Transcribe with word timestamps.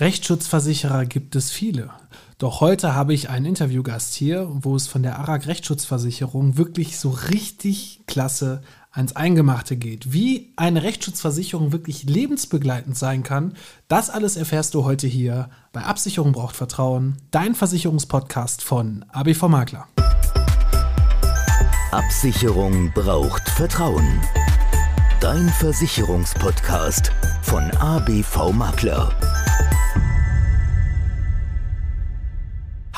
Rechtsschutzversicherer 0.00 1.06
gibt 1.06 1.34
es 1.34 1.50
viele. 1.50 1.90
Doch 2.38 2.60
heute 2.60 2.94
habe 2.94 3.12
ich 3.14 3.30
einen 3.30 3.46
Interviewgast 3.46 4.14
hier, 4.14 4.48
wo 4.48 4.76
es 4.76 4.86
von 4.86 5.02
der 5.02 5.18
ARAG 5.18 5.46
Rechtsschutzversicherung 5.48 6.56
wirklich 6.56 6.98
so 6.98 7.10
richtig 7.10 8.02
klasse 8.06 8.62
ans 8.92 9.16
Eingemachte 9.16 9.76
geht. 9.76 10.12
Wie 10.12 10.52
eine 10.54 10.84
Rechtsschutzversicherung 10.84 11.72
wirklich 11.72 12.04
lebensbegleitend 12.04 12.96
sein 12.96 13.24
kann, 13.24 13.54
das 13.88 14.08
alles 14.08 14.36
erfährst 14.36 14.74
du 14.74 14.84
heute 14.84 15.08
hier 15.08 15.50
bei 15.72 15.82
Absicherung 15.82 16.30
braucht 16.30 16.54
Vertrauen, 16.54 17.16
dein 17.32 17.56
Versicherungspodcast 17.56 18.62
von 18.62 19.04
ABV 19.08 19.48
Makler. 19.48 19.88
Absicherung 21.90 22.92
braucht 22.94 23.48
Vertrauen. 23.48 24.20
Dein 25.20 25.48
Versicherungspodcast 25.48 27.10
von 27.42 27.68
ABV 27.72 28.52
Makler. 28.52 29.37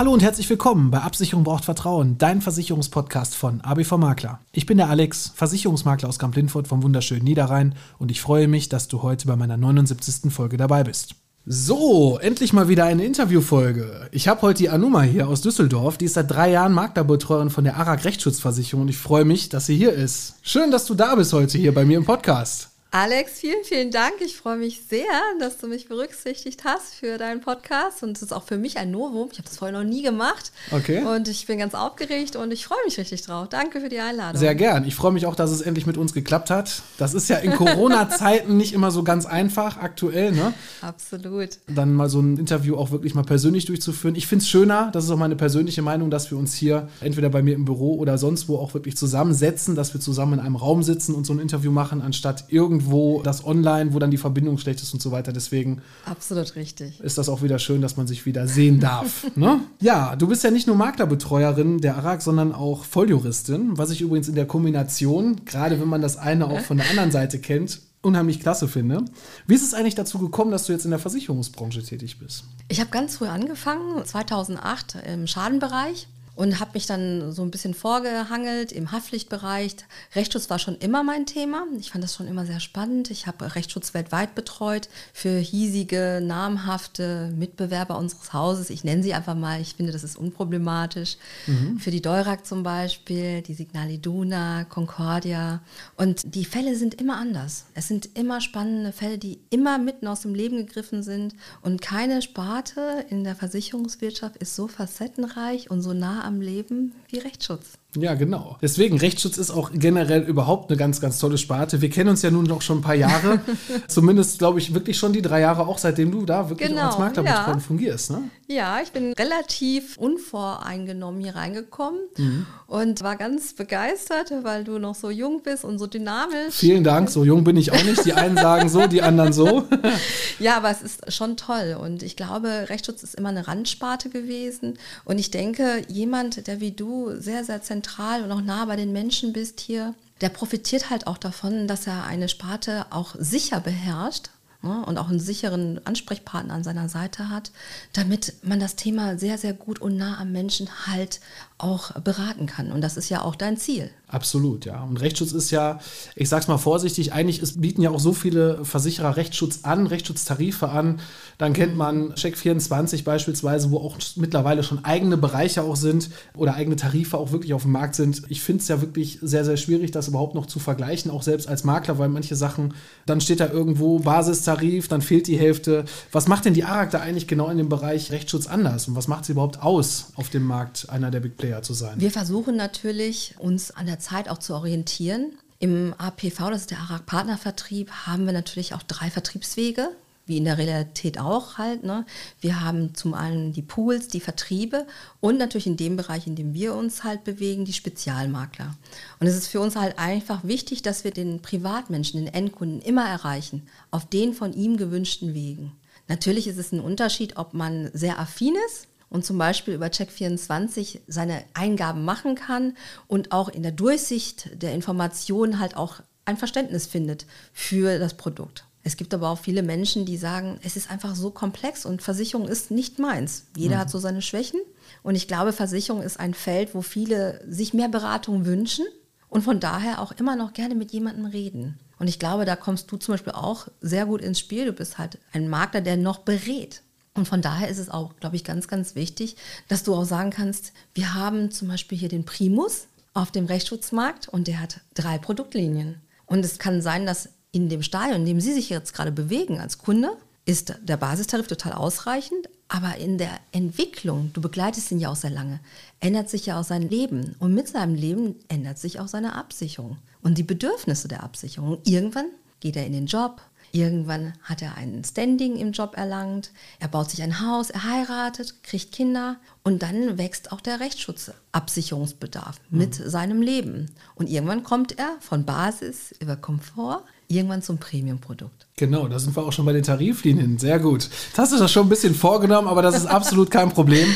Hallo 0.01 0.15
und 0.15 0.23
herzlich 0.23 0.49
willkommen 0.49 0.91
bei 0.91 1.03
Absicherung 1.03 1.45
braucht 1.45 1.67
Vertrauen, 1.67 2.17
dein 2.17 2.41
Versicherungspodcast 2.41 3.35
von 3.35 3.61
ABV 3.61 3.99
Makler. 3.99 4.41
Ich 4.51 4.65
bin 4.65 4.79
der 4.79 4.89
Alex, 4.89 5.31
Versicherungsmakler 5.35 6.09
aus 6.09 6.19
Kamp-Lindfurt 6.19 6.67
vom 6.67 6.83
wunderschönen 6.83 7.25
Niederrhein 7.25 7.75
und 7.99 8.11
ich 8.11 8.23
freue 8.23 8.49
mich, 8.49 8.71
dass 8.71 8.89
du 8.89 9.03
heute 9.03 9.27
bei 9.27 9.37
meiner 9.37 9.59
79. 9.59 10.33
Folge 10.33 10.57
dabei 10.57 10.85
bist. 10.85 11.17
So, 11.45 12.19
endlich 12.19 12.55
mal 12.55 12.69
wieder 12.69 12.87
eine 12.87 13.05
Interviewfolge. 13.05 14.09
Ich 14.11 14.27
habe 14.27 14.41
heute 14.41 14.63
die 14.63 14.71
Anuma 14.71 15.03
hier 15.03 15.29
aus 15.29 15.43
Düsseldorf. 15.43 15.99
Die 15.99 16.07
ist 16.07 16.15
seit 16.15 16.30
drei 16.30 16.51
Jahren 16.51 16.73
Maklerbetreuerin 16.73 17.51
von 17.51 17.65
der 17.65 17.77
ARAG 17.77 18.03
Rechtsschutzversicherung 18.07 18.85
und 18.85 18.89
ich 18.89 18.97
freue 18.97 19.27
mich, 19.27 19.51
dass 19.51 19.67
sie 19.67 19.77
hier 19.77 19.93
ist. 19.93 20.37
Schön, 20.41 20.71
dass 20.71 20.87
du 20.87 20.95
da 20.95 21.15
bist 21.15 21.35
heute 21.35 21.59
hier 21.59 21.75
bei 21.75 21.85
mir 21.85 21.99
im 21.99 22.07
Podcast. 22.07 22.70
Alex, 22.93 23.39
vielen, 23.39 23.62
vielen 23.62 23.93
Dank. 23.93 24.15
Ich 24.19 24.37
freue 24.37 24.57
mich 24.57 24.83
sehr, 24.89 25.05
dass 25.39 25.59
du 25.59 25.69
mich 25.69 25.87
berücksichtigt 25.87 26.65
hast 26.65 26.93
für 26.95 27.19
deinen 27.19 27.41
Podcast. 27.41 28.03
Und 28.03 28.16
es 28.16 28.23
ist 28.25 28.33
auch 28.33 28.43
für 28.43 28.57
mich 28.57 28.79
ein 28.79 28.91
Novum. 28.91 29.29
Ich 29.30 29.39
habe 29.39 29.49
das 29.49 29.59
vorher 29.59 29.79
noch 29.79 29.89
nie 29.89 30.03
gemacht. 30.03 30.51
Okay. 30.73 31.05
Und 31.05 31.29
ich 31.29 31.46
bin 31.46 31.61
ganz 31.61 31.77
aufgeregt 31.77 32.35
und 32.35 32.51
ich 32.51 32.66
freue 32.66 32.85
mich 32.85 32.99
richtig 32.99 33.23
drauf. 33.23 33.49
Danke 33.49 33.80
für 33.80 33.88
die 33.88 34.01
Einladung. 34.01 34.41
Sehr 34.41 34.57
gern. 34.57 34.85
Ich 34.85 34.96
freue 34.96 35.13
mich 35.13 35.27
auch, 35.27 35.37
dass 35.37 35.52
es 35.52 35.61
endlich 35.61 35.87
mit 35.87 35.99
uns 35.99 36.13
geklappt 36.13 36.51
hat. 36.51 36.83
Das 36.99 37.15
ist 37.15 37.29
ja 37.29 37.37
in 37.37 37.52
Corona-Zeiten 37.55 38.57
nicht 38.57 38.73
immer 38.73 38.91
so 38.91 39.05
ganz 39.05 39.24
einfach 39.24 39.77
aktuell, 39.77 40.33
ne? 40.33 40.52
Absolut. 40.80 41.59
Dann 41.68 41.95
mal 41.95 42.09
so 42.09 42.18
ein 42.18 42.38
Interview 42.38 42.74
auch 42.74 42.91
wirklich 42.91 43.15
mal 43.15 43.23
persönlich 43.23 43.66
durchzuführen. 43.66 44.16
Ich 44.16 44.27
finde 44.27 44.43
es 44.43 44.49
schöner, 44.49 44.91
das 44.93 45.05
ist 45.05 45.13
auch 45.13 45.16
meine 45.16 45.37
persönliche 45.37 45.83
Meinung, 45.83 46.11
dass 46.11 46.33
wir 46.33 46.38
uns 46.38 46.55
hier 46.55 46.88
entweder 47.01 47.30
bei 47.30 47.41
mir 47.41 47.55
im 47.55 47.66
Büro 47.66 47.95
oder 47.99 48.18
sonst 48.18 48.49
wo 48.49 48.59
auch 48.59 48.74
wirklich 48.74 48.96
zusammensetzen, 48.96 49.77
dass 49.77 49.95
wir 49.95 50.01
zusammen 50.01 50.33
in 50.33 50.41
einem 50.41 50.57
Raum 50.57 50.83
sitzen 50.83 51.15
und 51.15 51.24
so 51.24 51.33
ein 51.33 51.38
Interview 51.38 51.71
machen, 51.71 52.02
anstatt 52.02 52.46
irgendwie 52.49 52.80
irgendwo 52.81 53.23
das 53.23 53.45
online, 53.45 53.93
wo 53.93 53.99
dann 53.99 54.11
die 54.11 54.17
Verbindung 54.17 54.59
schlecht 54.59 54.83
ist 54.83 54.93
und 54.93 55.03
so 55.03 55.13
weiter. 55.13 55.33
Deswegen 55.33 55.83
absolut 56.05 56.55
richtig. 56.57 57.01
Ist 57.01 57.19
das 57.19 57.29
auch 57.29 57.43
wieder 57.43 57.59
schön, 57.59 57.83
dass 57.83 57.97
man 57.97 58.07
sich 58.07 58.27
wieder 58.27 58.49
sehen 58.49 58.81
darf. 58.81 59.27
ne? 59.37 59.61
Ja, 59.81 60.17
du 60.17 60.27
bist 60.27 60.43
ja 60.45 60.51
nicht 60.51 60.67
nur 60.67 60.77
Maklerbetreuerin 60.77 61.81
der 61.81 61.97
ARAG, 61.97 62.23
sondern 62.23 62.53
auch 62.53 62.85
Volljuristin, 62.85 63.77
was 63.77 63.91
ich 63.91 64.01
übrigens 64.01 64.28
in 64.28 64.34
der 64.34 64.47
Kombination, 64.47 65.45
gerade 65.45 65.81
wenn 65.81 65.89
man 65.89 66.03
das 66.03 66.17
eine 66.17 66.47
auch 66.47 66.61
von 66.61 66.78
der 66.78 66.89
anderen 66.91 67.11
Seite 67.11 67.39
kennt, 67.39 67.81
unheimlich 68.03 68.41
klasse 68.41 68.67
finde. 68.67 69.05
Wie 69.47 69.55
ist 69.55 69.62
es 69.62 69.75
eigentlich 69.75 69.95
dazu 69.95 70.19
gekommen, 70.19 70.51
dass 70.51 70.65
du 70.65 70.73
jetzt 70.73 70.84
in 70.87 70.91
der 70.91 70.99
Versicherungsbranche 70.99 71.83
tätig 71.83 72.19
bist? 72.19 72.45
Ich 72.69 72.81
habe 72.81 72.91
ganz 72.91 73.17
früh 73.17 73.27
angefangen, 73.27 74.05
2008 74.05 74.97
im 75.06 75.27
Schadenbereich 75.27 76.09
und 76.34 76.61
habe 76.61 76.71
mich 76.75 76.87
dann 76.87 77.33
so 77.33 77.43
ein 77.43 77.50
bisschen 77.50 77.75
vorgehangelt 77.75 78.73
im 78.73 78.93
Haftpflichtbereich. 78.93 79.77
Rechtsschutz 80.15 80.49
war 80.49 80.59
schon 80.59 80.77
immer 80.78 81.03
mein 81.03 81.27
Thema. 81.27 81.67
Ich 81.78 81.91
fand 81.91 82.03
das 82.03 82.15
schon 82.15 82.28
immer 82.28 82.47
sehr 82.47 82.61
spannend. 82.61 83.11
Ich 83.11 83.27
habe 83.27 83.55
Rechtsschutz 83.55 83.95
weltweit 83.95 84.34
betreut 84.34 84.89
für 85.12 85.39
hiesige, 85.39 86.21
namhafte 86.23 87.33
Mitbewerber 87.37 87.99
unseres 87.99 88.33
Hauses. 88.33 88.71
Ich 88.71 88.84
nenne 88.84 89.03
sie 89.03 89.15
einfach 89.15 89.34
mal. 89.34 89.61
Ich 89.61 89.75
finde, 89.75 89.93
das 89.93 90.05
ist 90.05 90.17
unproblematisch. 90.17 91.17
Mhm. 91.47 91.78
Für 91.78 91.91
die 91.91 92.03
Deurak 92.03 92.47
zum 92.47 92.62
Beispiel, 92.62 93.43
die 93.43 93.55
Signal 93.55 93.91
Iduna, 93.91 94.65
Concordia. 94.65 95.61
Und 95.97 96.35
die 96.35 96.45
Fälle 96.45 96.77
sind 96.77 96.95
immer 96.95 97.17
anders. 97.17 97.67
Es 97.75 97.89
sind 97.89 98.17
immer 98.17 98.41
spannende 98.41 98.93
Fälle, 98.93 99.19
die 99.19 99.41
immer 99.51 99.79
mitten 99.79 100.07
aus 100.07 100.23
dem 100.23 100.35
Leben 100.35 100.57
gegriffen 100.57 101.03
sind. 101.03 101.35
Und 101.63 101.83
keine 101.83 102.23
Sparte 102.23 103.05
in 103.11 103.25
der 103.25 103.35
Versicherungswirtschaft 103.35 104.37
ist 104.37 104.57
so 104.57 104.69
facettenreich 104.69 105.71
und 105.71 105.83
so 105.83 105.93
nah 105.93 106.20
am 106.25 106.41
Leben 106.41 106.93
wie 107.09 107.19
Rechtsschutz. 107.19 107.79
Ja, 107.97 108.15
genau. 108.15 108.56
Deswegen, 108.62 108.99
Rechtsschutz 108.99 109.37
ist 109.37 109.51
auch 109.51 109.73
generell 109.75 110.23
überhaupt 110.23 110.71
eine 110.71 110.78
ganz, 110.78 111.01
ganz 111.01 111.19
tolle 111.19 111.39
Sparte. 111.39 111.81
Wir 111.81 111.91
kennen 111.91 112.11
uns 112.11 112.23
ja 112.23 112.31
nun 112.31 112.45
noch 112.45 112.62
schon 112.62 112.78
ein 112.78 112.83
paar 112.83 112.95
Jahre. 112.95 113.41
Zumindest, 113.89 114.39
glaube 114.39 114.61
ich, 114.61 114.75
wirklich 114.75 114.97
schon 114.97 115.12
die 115.12 115.23
drei 115.23 115.41
Jahre 115.41 115.67
auch, 115.67 115.78
seitdem 115.78 116.12
du 116.12 116.25
da 116.25 116.49
wirklich 116.49 116.69
genau, 116.69 116.87
als 116.87 116.99
Maklerbetreuerin 116.99 117.55
ja. 117.55 117.59
fungierst. 117.59 118.11
Ne? 118.12 118.23
Ja, 118.47 118.78
ich 118.81 118.93
bin 118.93 119.12
relativ 119.15 119.97
unvoreingenommen 119.97 121.21
hier 121.21 121.34
reingekommen 121.34 122.01
mhm. 122.17 122.47
und 122.69 123.03
war 123.03 123.17
ganz 123.17 123.55
begeistert, 123.55 124.33
weil 124.43 124.62
du 124.62 124.78
noch 124.78 124.95
so 124.95 125.11
jung 125.11 125.43
bist 125.43 125.65
und 125.65 125.81
so 125.81 125.89
dynamisch. 125.89 126.55
Vielen 126.55 126.84
Dank, 126.84 127.11
so 127.11 127.25
jung 127.25 127.43
bin 127.43 127.57
ich 127.57 127.72
auch 127.72 127.84
nicht. 127.84 128.05
Die 128.05 128.12
einen 128.12 128.37
sagen 128.37 128.69
so, 128.69 128.87
die 128.87 129.03
anderen 129.03 129.33
so. 129.33 129.65
ja, 130.39 130.57
aber 130.57 130.71
es 130.71 130.83
ist 130.83 131.12
schon 131.12 131.37
toll 131.37 131.77
und 131.81 132.05
ich 132.05 132.17
glaube, 132.17 132.67
Rechtsschutz 132.69 133.03
ist 133.03 133.17
immer 133.17 133.31
eine 133.31 133.49
Randsparte 133.49 134.11
gewesen 134.11 134.78
und 135.05 135.19
ich 135.19 135.33
denke, 135.33 135.83
jemand, 135.89 136.47
der 136.47 136.61
wie 136.61 136.71
du 136.71 137.11
sehr, 137.19 137.45
sehr 137.45 137.62
zentral 137.62 137.80
zentral 137.81 138.23
und 138.23 138.33
auch 138.33 138.41
nah 138.41 138.65
bei 138.67 138.77
den 138.77 138.93
Menschen 138.93 139.33
bist 139.33 139.61
hier, 139.61 139.95
der 140.21 140.29
profitiert 140.29 140.91
halt 140.91 141.07
auch 141.07 141.19
davon, 141.19 141.67
dass 141.67 141.87
er 141.87 142.05
eine 142.05 142.29
Sparte 142.29 142.87
auch 142.91 143.15
sicher 143.19 143.61
beherrscht 143.61 144.31
ne, 144.62 144.84
und 144.87 144.98
auch 144.98 145.09
einen 145.09 145.21
sicheren 145.21 145.81
Ansprechpartner 145.87 146.54
an 146.54 146.65
seiner 146.65 146.88
Seite 146.88 147.28
hat, 147.28 147.53
damit 147.93 148.34
man 148.43 148.60
das 148.60 148.76
Thema 148.76 149.19
sehr, 149.19 149.38
sehr 149.38 149.53
gut 149.53 149.81
und 149.81 149.97
nah 149.97 150.19
am 150.19 150.32
Menschen 150.32 150.69
halt 150.87 151.21
auch 151.59 151.93
beraten 152.00 152.47
kann. 152.47 152.72
Und 152.72 152.81
das 152.81 152.97
ist 152.97 153.09
ja 153.10 153.22
auch 153.22 153.34
dein 153.34 153.56
Ziel. 153.56 153.91
Absolut, 154.09 154.65
ja. 154.65 154.82
Und 154.82 154.97
Rechtsschutz 154.97 155.32
ist 155.32 155.50
ja, 155.50 155.78
ich 156.16 156.28
sag's 156.28 156.48
mal 156.48 156.59
vorsichtig, 156.59 157.12
eigentlich 157.12 157.41
ist, 157.41 157.60
bieten 157.60 157.82
ja 157.82 157.91
auch 157.91 158.00
so 158.00 158.12
viele 158.12 158.65
Versicherer 158.65 159.16
Rechtsschutz 159.16 159.60
an, 159.62 159.87
Rechtsschutztarife 159.87 160.69
an. 160.69 161.00
Dann 161.38 161.53
kennt 161.53 161.77
man 161.77 162.15
Check24 162.15 163.04
beispielsweise, 163.04 163.71
wo 163.71 163.78
auch 163.78 163.98
mittlerweile 164.16 164.62
schon 164.62 164.84
eigene 164.84 165.16
Bereiche 165.16 165.62
auch 165.62 165.77
sind 165.77 166.10
oder 166.34 166.54
eigene 166.54 166.77
Tarife 166.77 167.19
auch 167.19 167.31
wirklich 167.31 167.54
auf 167.54 167.62
dem 167.62 167.72
Markt 167.72 167.94
sind. 167.94 168.22
Ich 168.28 168.42
finde 168.42 168.62
es 168.62 168.69
ja 168.69 168.81
wirklich 168.81 169.19
sehr, 169.22 169.44
sehr 169.44 169.56
schwierig, 169.56 169.91
das 169.92 170.09
überhaupt 170.09 170.34
noch 170.34 170.47
zu 170.47 170.59
vergleichen, 170.59 171.10
auch 171.10 171.22
selbst 171.22 171.48
als 171.48 171.62
Makler, 171.62 171.98
weil 171.98 172.09
manche 172.09 172.37
Sachen, 172.37 172.75
dann 173.06 173.21
steht 173.21 173.41
da 173.41 173.48
irgendwo 173.48 174.04
Basistarif, 174.50 174.88
dann 174.88 175.03
fehlt 175.03 175.27
die 175.27 175.38
Hälfte. 175.38 175.84
Was 176.12 176.28
macht 176.28 176.44
denn 176.44 176.55
die 176.55 176.65
ARAG 176.65 176.91
da 176.91 177.00
eigentlich 177.00 177.28
genau 177.28 177.49
in 177.49 177.59
dem 177.59 177.69
Bereich 177.69 178.11
Rechtsschutz 178.11 178.47
anders 178.47 178.88
und 178.88 178.97
was 178.97 179.09
macht 179.09 179.25
sie 179.25 179.33
überhaupt 179.33 179.62
aus 179.62 180.12
auf 180.16 180.31
dem 180.31 180.44
Markt 180.44 180.88
einer 180.91 181.11
der 181.11 181.21
Big 181.21 181.37
Player 181.37 181.62
zu 181.62 181.75
sein? 181.75 181.94
Wir 181.99 182.11
versuchen 182.11 182.56
natürlich, 182.56 183.34
uns 183.39 183.71
an 183.71 183.87
der 183.87 183.99
Zeit 183.99 184.28
auch 184.28 184.39
zu 184.39 184.55
orientieren. 184.55 185.33
Im 185.59 185.94
APV, 185.99 186.50
das 186.50 186.62
ist 186.62 186.71
der 186.71 186.78
ARAG 186.78 187.06
Partnervertrieb, 187.06 187.91
haben 187.91 188.27
wir 188.27 188.33
natürlich 188.33 188.75
auch 188.75 188.83
drei 188.83 189.10
Vertriebswege, 189.10 189.89
wie 190.31 190.39
in 190.39 190.47
der 190.47 190.57
Realität 190.57 191.19
auch 191.19 191.59
halt. 191.59 191.83
Ne? 191.83 192.07
Wir 192.41 192.63
haben 192.63 192.95
zum 192.95 193.13
einen 193.13 193.53
die 193.53 193.61
Pools, 193.61 194.09
die 194.09 194.21
Vertriebe 194.21 194.87
und 195.21 195.39
natürlich 195.39 195.67
in 195.67 195.77
dem 195.77 195.97
Bereich, 195.97 196.27
in 196.27 196.37
dem 196.37 196.55
wir 196.55 196.75
uns 196.75 197.05
halt 197.05 197.25
bewegen, 197.25 197.67
die 197.67 197.75
Spezialmakler. 197.75 198.75
Und 199.19 199.27
es 199.27 199.37
ist 199.37 199.49
für 199.49 199.61
uns 199.61 199.77
halt 199.77 199.99
einfach 199.99 200.45
wichtig, 200.45 200.81
dass 200.81 201.05
wir 201.05 201.11
den 201.11 201.43
Privatmenschen, 201.43 202.25
den 202.25 202.33
Endkunden 202.33 202.81
immer 202.81 203.07
erreichen, 203.07 203.67
auf 203.91 204.09
den 204.09 204.33
von 204.33 204.55
ihm 204.55 204.79
gewünschten 204.79 205.35
Wegen. 205.35 205.73
Natürlich 206.09 206.47
ist 206.47 206.59
es 206.59 206.73
ein 206.73 206.81
Unterschied, 206.81 207.37
ob 207.37 207.53
man 207.53 207.91
sehr 207.93 208.19
affin 208.19 208.55
ist 208.67 208.89
und 209.11 209.27
zum 209.27 209.37
Beispiel 209.37 209.75
über 209.75 209.87
Check24 209.87 211.01
seine 211.07 211.45
Eingaben 211.53 212.05
machen 212.05 212.37
kann 212.37 212.77
und 213.09 213.33
auch 213.33 213.49
in 213.49 213.63
der 213.63 213.73
Durchsicht 213.73 214.51
der 214.63 214.73
Informationen 214.73 215.59
halt 215.59 215.77
auch 215.77 216.01
ein 216.25 216.37
Verständnis 216.37 216.87
findet 216.87 217.27
für 217.53 217.99
das 217.99 218.15
Produkt. 218.15 218.65
Es 218.83 218.97
gibt 218.97 219.13
aber 219.13 219.29
auch 219.29 219.39
viele 219.39 219.63
Menschen, 219.63 220.07
die 220.07 220.17
sagen, 220.17 220.59
es 220.63 220.77
ist 220.77 220.91
einfach 220.91 221.15
so 221.15 221.31
komplex 221.31 221.85
und 221.85 222.03
Versicherung 222.03 222.49
ist 222.49 222.71
nicht 222.71 222.99
meins. 222.99 223.47
Jeder 223.57 223.77
mhm. 223.77 223.81
hat 223.81 223.91
so 223.91 223.99
seine 223.99 224.22
Schwächen. 224.22 224.60
Und 225.03 225.15
ich 225.15 225.28
glaube, 225.28 225.53
Versicherung 225.53 226.03
ist 226.03 226.19
ein 226.19 226.34
Feld, 226.34 226.75
wo 226.75 226.83
viele 226.83 227.43
sich 227.47 227.75
mehr 227.75 227.89
Beratung 227.89 228.47
wünschen 228.47 228.87
und 229.28 229.43
von 229.43 229.60
daher 229.60 230.01
auch 230.01 230.13
immer 230.13 230.37
noch 230.37 230.53
gerne 230.53 230.75
mit 230.75 230.93
jemandem 230.93 231.27
reden. 231.27 231.78
Und 231.99 232.09
ich 232.09 232.19
glaube, 232.19 232.47
da 232.47 232.57
kommst 232.57 232.91
du 232.91 232.97
zum 232.97 233.15
Beispiel 233.15 233.34
auch 233.34 233.69
sehr 233.81 234.07
gut 234.07 234.22
ins 234.22 234.39
Spiel. 234.39 234.65
Du 234.65 234.72
bist 234.72 234.99
halt 234.99 235.19
ein 235.33 235.49
Makler, 235.49 235.83
der 235.83 235.97
noch 235.97 236.21
berät. 236.21 236.83
Und 237.15 237.28
von 237.28 237.43
daher 237.43 237.69
ist 237.69 237.78
es 237.78 237.91
auch, 237.91 238.16
glaube 238.16 238.37
ich, 238.37 238.45
ganz, 238.45 238.69
ganz 238.69 238.95
wichtig, 238.95 239.37
dass 239.69 239.83
du 239.83 239.95
auch 239.95 240.04
sagen 240.04 240.31
kannst, 240.31 240.72
wir 240.95 241.15
haben 241.15 241.51
zum 241.51 241.69
Beispiel 241.69 241.99
hier 241.99 242.09
den 242.09 242.25
Primus 242.25 242.87
auf 243.13 243.31
dem 243.31 243.47
Rechtsschutzmarkt 243.47 244.28
und 244.28 244.47
der 244.47 244.60
hat 244.60 244.81
drei 244.95 245.19
Produktlinien. 245.19 246.01
Und 246.27 246.45
es 246.45 246.59
kann 246.59 246.81
sein, 246.81 247.07
dass 247.07 247.28
in 247.53 247.69
dem 247.69 247.83
Stadion, 247.83 248.21
in 248.21 248.27
dem 248.27 248.41
Sie 248.41 248.53
sich 248.53 248.71
jetzt 248.71 248.95
gerade 248.95 249.13
bewegen 249.13 249.61
als 249.61 249.79
Kunde, 249.79 250.11
ist 250.47 250.75
der 250.83 250.97
Basistarif 250.97 251.47
total 251.47 251.73
ausreichend, 251.73 252.49
aber 252.69 252.97
in 252.97 253.19
der 253.19 253.39
Entwicklung, 253.53 254.33
du 254.33 254.41
begleitest 254.41 254.91
ihn 254.91 254.99
ja 254.99 255.11
auch 255.11 255.17
sehr 255.17 255.31
lange, 255.31 255.61
ändert 256.00 256.31
sich 256.31 256.47
ja 256.47 256.58
auch 256.58 256.64
sein 256.64 256.88
Leben. 256.88 257.37
Und 257.38 257.55
mit 257.55 257.69
seinem 257.69 257.94
Leben 257.94 258.37
ändert 258.49 258.79
sich 258.79 259.00
auch 259.00 259.08
seine 259.08 259.35
Absicherung 259.35 259.99
und 260.23 260.38
die 260.38 260.43
Bedürfnisse 260.43 261.08
der 261.08 261.23
Absicherung. 261.23 261.79
Irgendwann 261.85 262.26
geht 262.61 262.76
er 262.76 262.87
in 262.87 262.93
den 262.93 263.06
Job, 263.06 263.43
Irgendwann 263.73 264.32
hat 264.43 264.62
er 264.62 264.76
ein 264.76 265.05
Standing 265.05 265.56
im 265.56 265.73
Job 265.73 265.97
erlangt, 265.97 266.50
er 266.81 266.88
baut 266.88 267.11
sich 267.11 267.23
ein 267.23 267.41
Haus, 267.41 267.70
er 267.70 267.85
heiratet, 267.85 268.64
kriegt 268.64 268.91
Kinder 268.91 269.37
und 269.62 269.82
dann 269.82 270.19
wächst 270.19 270.50
auch 270.50 270.61
der 270.61 270.81
Rechtsschutzabsicherungsbedarf 270.81 272.61
mhm. 272.70 272.79
mit 272.79 272.94
seinem 272.94 273.43
Leben. 273.43 273.91
Und 274.17 274.29
irgendwann 274.29 274.64
kommt 274.64 274.99
er 274.99 275.17
von 275.20 275.44
Basis 275.44 276.12
über 276.19 276.37
Komfort 276.37 277.05
irgendwann 277.30 277.62
zum 277.62 277.78
Premium-Produkt. 277.78 278.66
Genau, 278.80 279.08
da 279.08 279.18
sind 279.18 279.36
wir 279.36 279.42
auch 279.42 279.52
schon 279.52 279.66
bei 279.66 279.74
den 279.74 279.82
Tariflinien. 279.82 280.56
Sehr 280.56 280.78
gut. 280.78 281.10
Das 281.32 281.38
hast 281.38 281.52
du 281.52 281.58
das 281.58 281.70
schon 281.70 281.84
ein 281.84 281.90
bisschen 281.90 282.14
vorgenommen, 282.14 282.66
aber 282.66 282.80
das 282.80 282.96
ist 282.96 283.04
absolut 283.04 283.50
kein 283.50 283.68
Problem. 283.68 284.08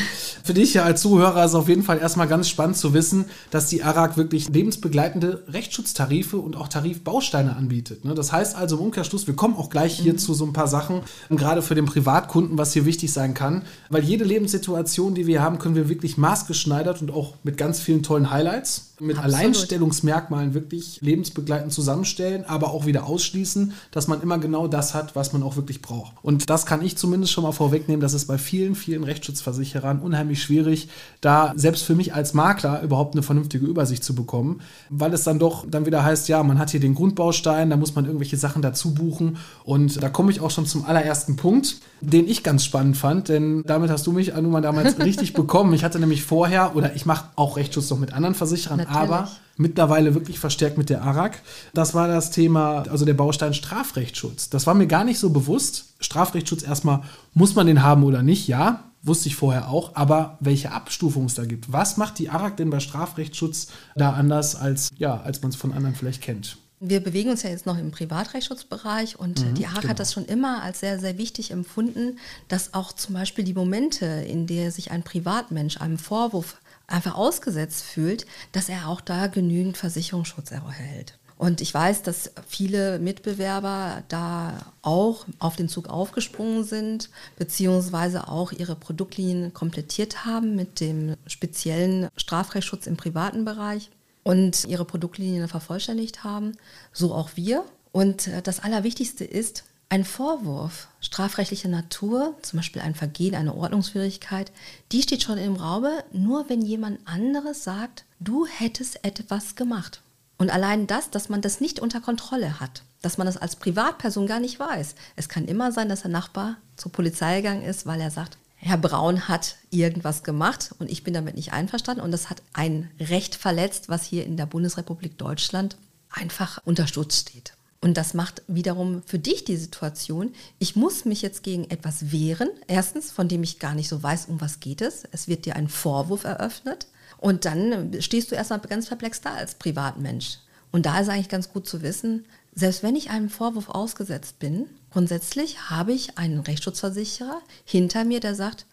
Für 0.43 0.55
dich 0.55 0.73
ja 0.73 0.83
als 0.83 1.01
Zuhörer 1.01 1.45
ist 1.45 1.51
es 1.51 1.55
auf 1.55 1.69
jeden 1.69 1.83
Fall 1.83 1.99
erstmal 1.99 2.27
ganz 2.27 2.49
spannend 2.49 2.75
zu 2.75 2.91
wissen, 2.95 3.25
dass 3.51 3.67
die 3.67 3.83
ARAG 3.83 4.17
wirklich 4.17 4.49
lebensbegleitende 4.49 5.43
Rechtsschutztarife 5.49 6.37
und 6.37 6.55
auch 6.55 6.67
Tarifbausteine 6.67 7.55
anbietet. 7.55 8.05
Ne? 8.05 8.15
Das 8.15 8.31
heißt 8.31 8.55
also 8.55 8.77
im 8.77 8.85
Umkehrschluss, 8.85 9.27
wir 9.27 9.35
kommen 9.35 9.55
auch 9.55 9.69
gleich 9.69 9.99
hier 9.99 10.13
mhm. 10.13 10.17
zu 10.17 10.33
so 10.33 10.45
ein 10.45 10.53
paar 10.53 10.67
Sachen, 10.67 11.01
gerade 11.29 11.61
für 11.61 11.75
den 11.75 11.85
Privatkunden, 11.85 12.57
was 12.57 12.73
hier 12.73 12.85
wichtig 12.85 13.13
sein 13.13 13.35
kann, 13.35 13.61
weil 13.91 14.03
jede 14.03 14.23
Lebenssituation, 14.23 15.13
die 15.13 15.27
wir 15.27 15.43
haben, 15.43 15.59
können 15.59 15.75
wir 15.75 15.89
wirklich 15.89 16.17
maßgeschneidert 16.17 17.03
und 17.03 17.11
auch 17.11 17.35
mit 17.43 17.57
ganz 17.57 17.79
vielen 17.79 18.01
tollen 18.01 18.31
Highlights 18.31 18.95
mit 18.99 19.17
Absolut. 19.17 19.35
Alleinstellungsmerkmalen 19.35 20.53
wirklich 20.53 20.99
lebensbegleitend 21.01 21.73
zusammenstellen, 21.73 22.45
aber 22.45 22.71
auch 22.71 22.85
wieder 22.85 23.05
ausschließen, 23.05 23.73
dass 23.91 24.07
man 24.07 24.21
immer 24.21 24.37
genau 24.37 24.54
das 24.67 24.93
hat, 24.93 25.15
was 25.15 25.33
man 25.33 25.43
auch 25.43 25.55
wirklich 25.55 25.81
braucht. 25.81 26.13
Und 26.21 26.49
das 26.49 26.65
kann 26.65 26.81
ich 26.81 26.97
zumindest 26.97 27.33
schon 27.33 27.43
mal 27.43 27.51
vorwegnehmen, 27.51 28.01
dass 28.01 28.13
es 28.13 28.25
bei 28.25 28.37
vielen, 28.37 28.75
vielen 28.75 29.03
Rechtsschutzversicherern 29.03 29.99
unheimlich 29.99 30.41
schwierig, 30.41 30.89
da 31.21 31.53
selbst 31.55 31.83
für 31.83 31.95
mich 31.95 32.13
als 32.13 32.33
Makler 32.33 32.81
überhaupt 32.81 33.15
eine 33.15 33.23
vernünftige 33.23 33.65
Übersicht 33.65 34.03
zu 34.03 34.15
bekommen, 34.15 34.61
weil 34.89 35.13
es 35.13 35.23
dann 35.23 35.39
doch 35.39 35.65
dann 35.69 35.85
wieder 35.85 36.03
heißt, 36.03 36.27
ja, 36.29 36.41
man 36.43 36.59
hat 36.59 36.69
hier 36.69 36.79
den 36.79 36.95
Grundbaustein, 36.95 37.69
da 37.69 37.77
muss 37.77 37.95
man 37.95 38.05
irgendwelche 38.05 38.37
Sachen 38.37 38.61
dazu 38.61 38.93
buchen 38.93 39.37
und 39.63 40.01
da 40.01 40.09
komme 40.09 40.31
ich 40.31 40.39
auch 40.39 40.51
schon 40.51 40.65
zum 40.65 40.85
allerersten 40.85 41.35
Punkt, 41.35 41.77
den 42.01 42.27
ich 42.27 42.43
ganz 42.43 42.63
spannend 42.63 42.97
fand, 42.97 43.29
denn 43.29 43.63
damit 43.65 43.89
hast 43.89 44.07
du 44.07 44.11
mich 44.11 44.33
Anuma 44.33 44.61
damals 44.61 44.99
richtig 45.03 45.33
bekommen. 45.33 45.73
Ich 45.73 45.83
hatte 45.83 45.99
nämlich 45.99 46.23
vorher 46.23 46.75
oder 46.75 46.95
ich 46.95 47.05
mache 47.05 47.29
auch 47.35 47.57
Rechtsschutz 47.57 47.89
noch 47.89 47.99
mit 47.99 48.13
anderen 48.13 48.35
Versicherern, 48.35 48.77
Natürlich. 48.77 48.97
aber 48.97 49.29
mittlerweile 49.57 50.13
wirklich 50.13 50.39
verstärkt 50.39 50.77
mit 50.77 50.89
der 50.89 51.01
ARAG. 51.01 51.41
Das 51.73 51.93
war 51.93 52.07
das 52.07 52.31
Thema, 52.31 52.83
also 52.89 53.05
der 53.05 53.13
Baustein 53.13 53.53
Strafrechtsschutz. 53.53 54.49
Das 54.49 54.67
war 54.67 54.73
mir 54.73 54.87
gar 54.87 55.03
nicht 55.03 55.19
so 55.19 55.29
bewusst. 55.29 55.95
Strafrechtsschutz 55.99 56.63
erstmal, 56.63 57.01
muss 57.33 57.55
man 57.55 57.67
den 57.67 57.81
haben 57.81 58.03
oder 58.03 58.21
nicht? 58.21 58.47
Ja, 58.47 58.83
wusste 59.01 59.29
ich 59.29 59.35
vorher 59.35 59.69
auch. 59.69 59.95
Aber 59.95 60.37
welche 60.39 60.71
Abstufung 60.71 61.25
es 61.25 61.35
da 61.35 61.45
gibt, 61.45 61.71
was 61.71 61.97
macht 61.97 62.19
die 62.19 62.29
ARAG 62.29 62.57
denn 62.57 62.69
bei 62.69 62.79
Strafrechtsschutz 62.79 63.67
da 63.95 64.13
anders, 64.13 64.55
als, 64.55 64.89
ja, 64.97 65.21
als 65.21 65.41
man 65.41 65.51
es 65.51 65.55
von 65.55 65.73
anderen 65.73 65.95
vielleicht 65.95 66.21
kennt? 66.21 66.57
Wir 66.81 66.99
bewegen 66.99 67.29
uns 67.29 67.41
ja 67.41 67.49
jetzt 67.49 67.65
noch 67.65 67.77
im 67.77 67.91
Privatrechtsschutzbereich 67.91 69.17
und 69.17 69.43
mhm, 69.43 69.55
die 69.55 69.65
ARAG 69.65 69.81
genau. 69.81 69.91
hat 69.91 69.99
das 69.99 70.11
schon 70.11 70.25
immer 70.25 70.61
als 70.61 70.81
sehr, 70.81 70.99
sehr 70.99 71.17
wichtig 71.17 71.51
empfunden, 71.51 72.19
dass 72.49 72.73
auch 72.73 72.91
zum 72.91 73.13
Beispiel 73.13 73.45
die 73.45 73.53
Momente, 73.53 74.05
in 74.05 74.45
der 74.45 74.71
sich 74.71 74.91
ein 74.91 75.03
Privatmensch 75.03 75.79
einem 75.79 75.97
Vorwurf 75.97 76.57
einfach 76.87 77.15
ausgesetzt 77.15 77.83
fühlt, 77.83 78.25
dass 78.51 78.69
er 78.69 78.87
auch 78.87 79.01
da 79.01 79.27
genügend 79.27 79.77
Versicherungsschutz 79.77 80.51
erhält. 80.51 81.17
Und 81.37 81.59
ich 81.59 81.73
weiß, 81.73 82.01
dass 82.03 82.31
viele 82.47 82.97
Mitbewerber 82.99 84.03
da 84.07 84.71
auch 84.81 85.25
auf 85.39 85.57
den 85.57 85.67
Zug 85.67 85.89
aufgesprungen 85.89 86.63
sind, 86.63 87.09
beziehungsweise 87.37 88.29
auch 88.29 88.53
ihre 88.53 88.75
Produktlinien 88.75 89.53
komplettiert 89.53 90.25
haben 90.25 90.55
mit 90.55 90.79
dem 90.79 91.15
speziellen 91.27 92.07
Strafrechtsschutz 92.15 92.87
im 92.87 92.95
privaten 92.95 93.43
Bereich 93.43 93.89
und 94.23 94.63
ihre 94.65 94.85
Produktlinien 94.85 95.49
vervollständigt 95.49 96.23
haben. 96.23 96.53
So 96.93 97.13
auch 97.13 97.31
wir. 97.35 97.65
Und 97.91 98.27
äh, 98.27 98.41
das 98.41 98.61
Allerwichtigste 98.61 99.25
ist, 99.25 99.65
ein 99.95 100.03
Vorwurf 100.03 100.89
strafrechtlicher 100.99 101.69
Natur, 101.69 102.35
zum 102.41 102.57
Beispiel 102.57 102.81
ein 102.81 102.95
Vergehen, 102.95 103.33
eine 103.33 103.55
Ordnungswidrigkeit, 103.55 104.51
die 104.91 105.01
steht 105.01 105.23
schon 105.23 105.37
im 105.37 105.55
Raube, 105.55 106.03
nur 106.11 106.49
wenn 106.49 106.61
jemand 106.61 106.99
anderes 107.05 107.63
sagt, 107.63 108.03
du 108.19 108.45
hättest 108.45 109.05
etwas 109.05 109.55
gemacht. 109.55 110.01
Und 110.37 110.49
allein 110.49 110.85
das, 110.85 111.11
dass 111.11 111.29
man 111.29 111.39
das 111.39 111.61
nicht 111.61 111.79
unter 111.79 112.01
Kontrolle 112.01 112.59
hat, 112.59 112.83
dass 113.01 113.17
man 113.17 113.25
das 113.25 113.37
als 113.37 113.55
Privatperson 113.55 114.27
gar 114.27 114.41
nicht 114.41 114.59
weiß. 114.59 114.95
Es 115.15 115.29
kann 115.29 115.45
immer 115.45 115.71
sein, 115.71 115.87
dass 115.87 116.01
der 116.01 116.11
Nachbar 116.11 116.57
zur 116.75 116.91
Polizei 116.91 117.37
gegangen 117.37 117.63
ist, 117.63 117.85
weil 117.85 118.01
er 118.01 118.11
sagt, 118.11 118.37
Herr 118.57 118.77
Braun 118.77 119.29
hat 119.29 119.55
irgendwas 119.69 120.23
gemacht 120.23 120.75
und 120.77 120.91
ich 120.91 121.05
bin 121.05 121.13
damit 121.13 121.35
nicht 121.35 121.53
einverstanden 121.53 122.03
und 122.03 122.11
das 122.11 122.29
hat 122.29 122.41
ein 122.51 122.91
Recht 122.99 123.35
verletzt, 123.35 123.87
was 123.87 124.03
hier 124.03 124.25
in 124.25 124.35
der 124.35 124.45
Bundesrepublik 124.45 125.17
Deutschland 125.17 125.77
einfach 126.09 126.59
unter 126.65 126.85
Schutz 126.85 127.21
steht. 127.21 127.54
Und 127.85 127.97
das 127.97 128.15
macht 128.15 128.41
wiederum 128.47 129.03
für 129.05 129.19
dich 129.19 129.43
die 129.43 129.57
Situation, 129.57 130.33
ich 130.57 130.75
muss 130.75 131.05
mich 131.05 131.21
jetzt 131.21 131.43
gegen 131.43 131.69
etwas 131.69 132.11
wehren, 132.11 132.49
erstens, 132.65 133.11
von 133.11 133.27
dem 133.27 133.43
ich 133.43 133.59
gar 133.59 133.75
nicht 133.75 133.89
so 133.89 134.01
weiß, 134.01 134.25
um 134.25 134.41
was 134.41 134.59
geht 134.59 134.81
es. 134.81 135.03
Es 135.11 135.27
wird 135.27 135.45
dir 135.45 135.55
ein 135.55 135.67
Vorwurf 135.67 136.23
eröffnet 136.23 136.87
und 137.19 137.45
dann 137.45 138.01
stehst 138.01 138.31
du 138.31 138.35
erstmal 138.35 138.59
ganz 138.61 138.87
perplex 138.87 139.21
da 139.21 139.35
als 139.35 139.53
Privatmensch. 139.53 140.39
Und 140.71 140.87
da 140.87 140.99
ist 140.99 141.09
eigentlich 141.09 141.29
ganz 141.29 141.53
gut 141.53 141.67
zu 141.67 141.83
wissen, 141.83 142.25
selbst 142.55 142.81
wenn 142.81 142.95
ich 142.95 143.11
einem 143.11 143.29
Vorwurf 143.29 143.69
ausgesetzt 143.69 144.39
bin, 144.39 144.65
grundsätzlich 144.89 145.69
habe 145.69 145.93
ich 145.93 146.17
einen 146.17 146.39
Rechtsschutzversicherer 146.39 147.39
hinter 147.65 148.03
mir, 148.03 148.19
der 148.19 148.33
sagt, 148.33 148.65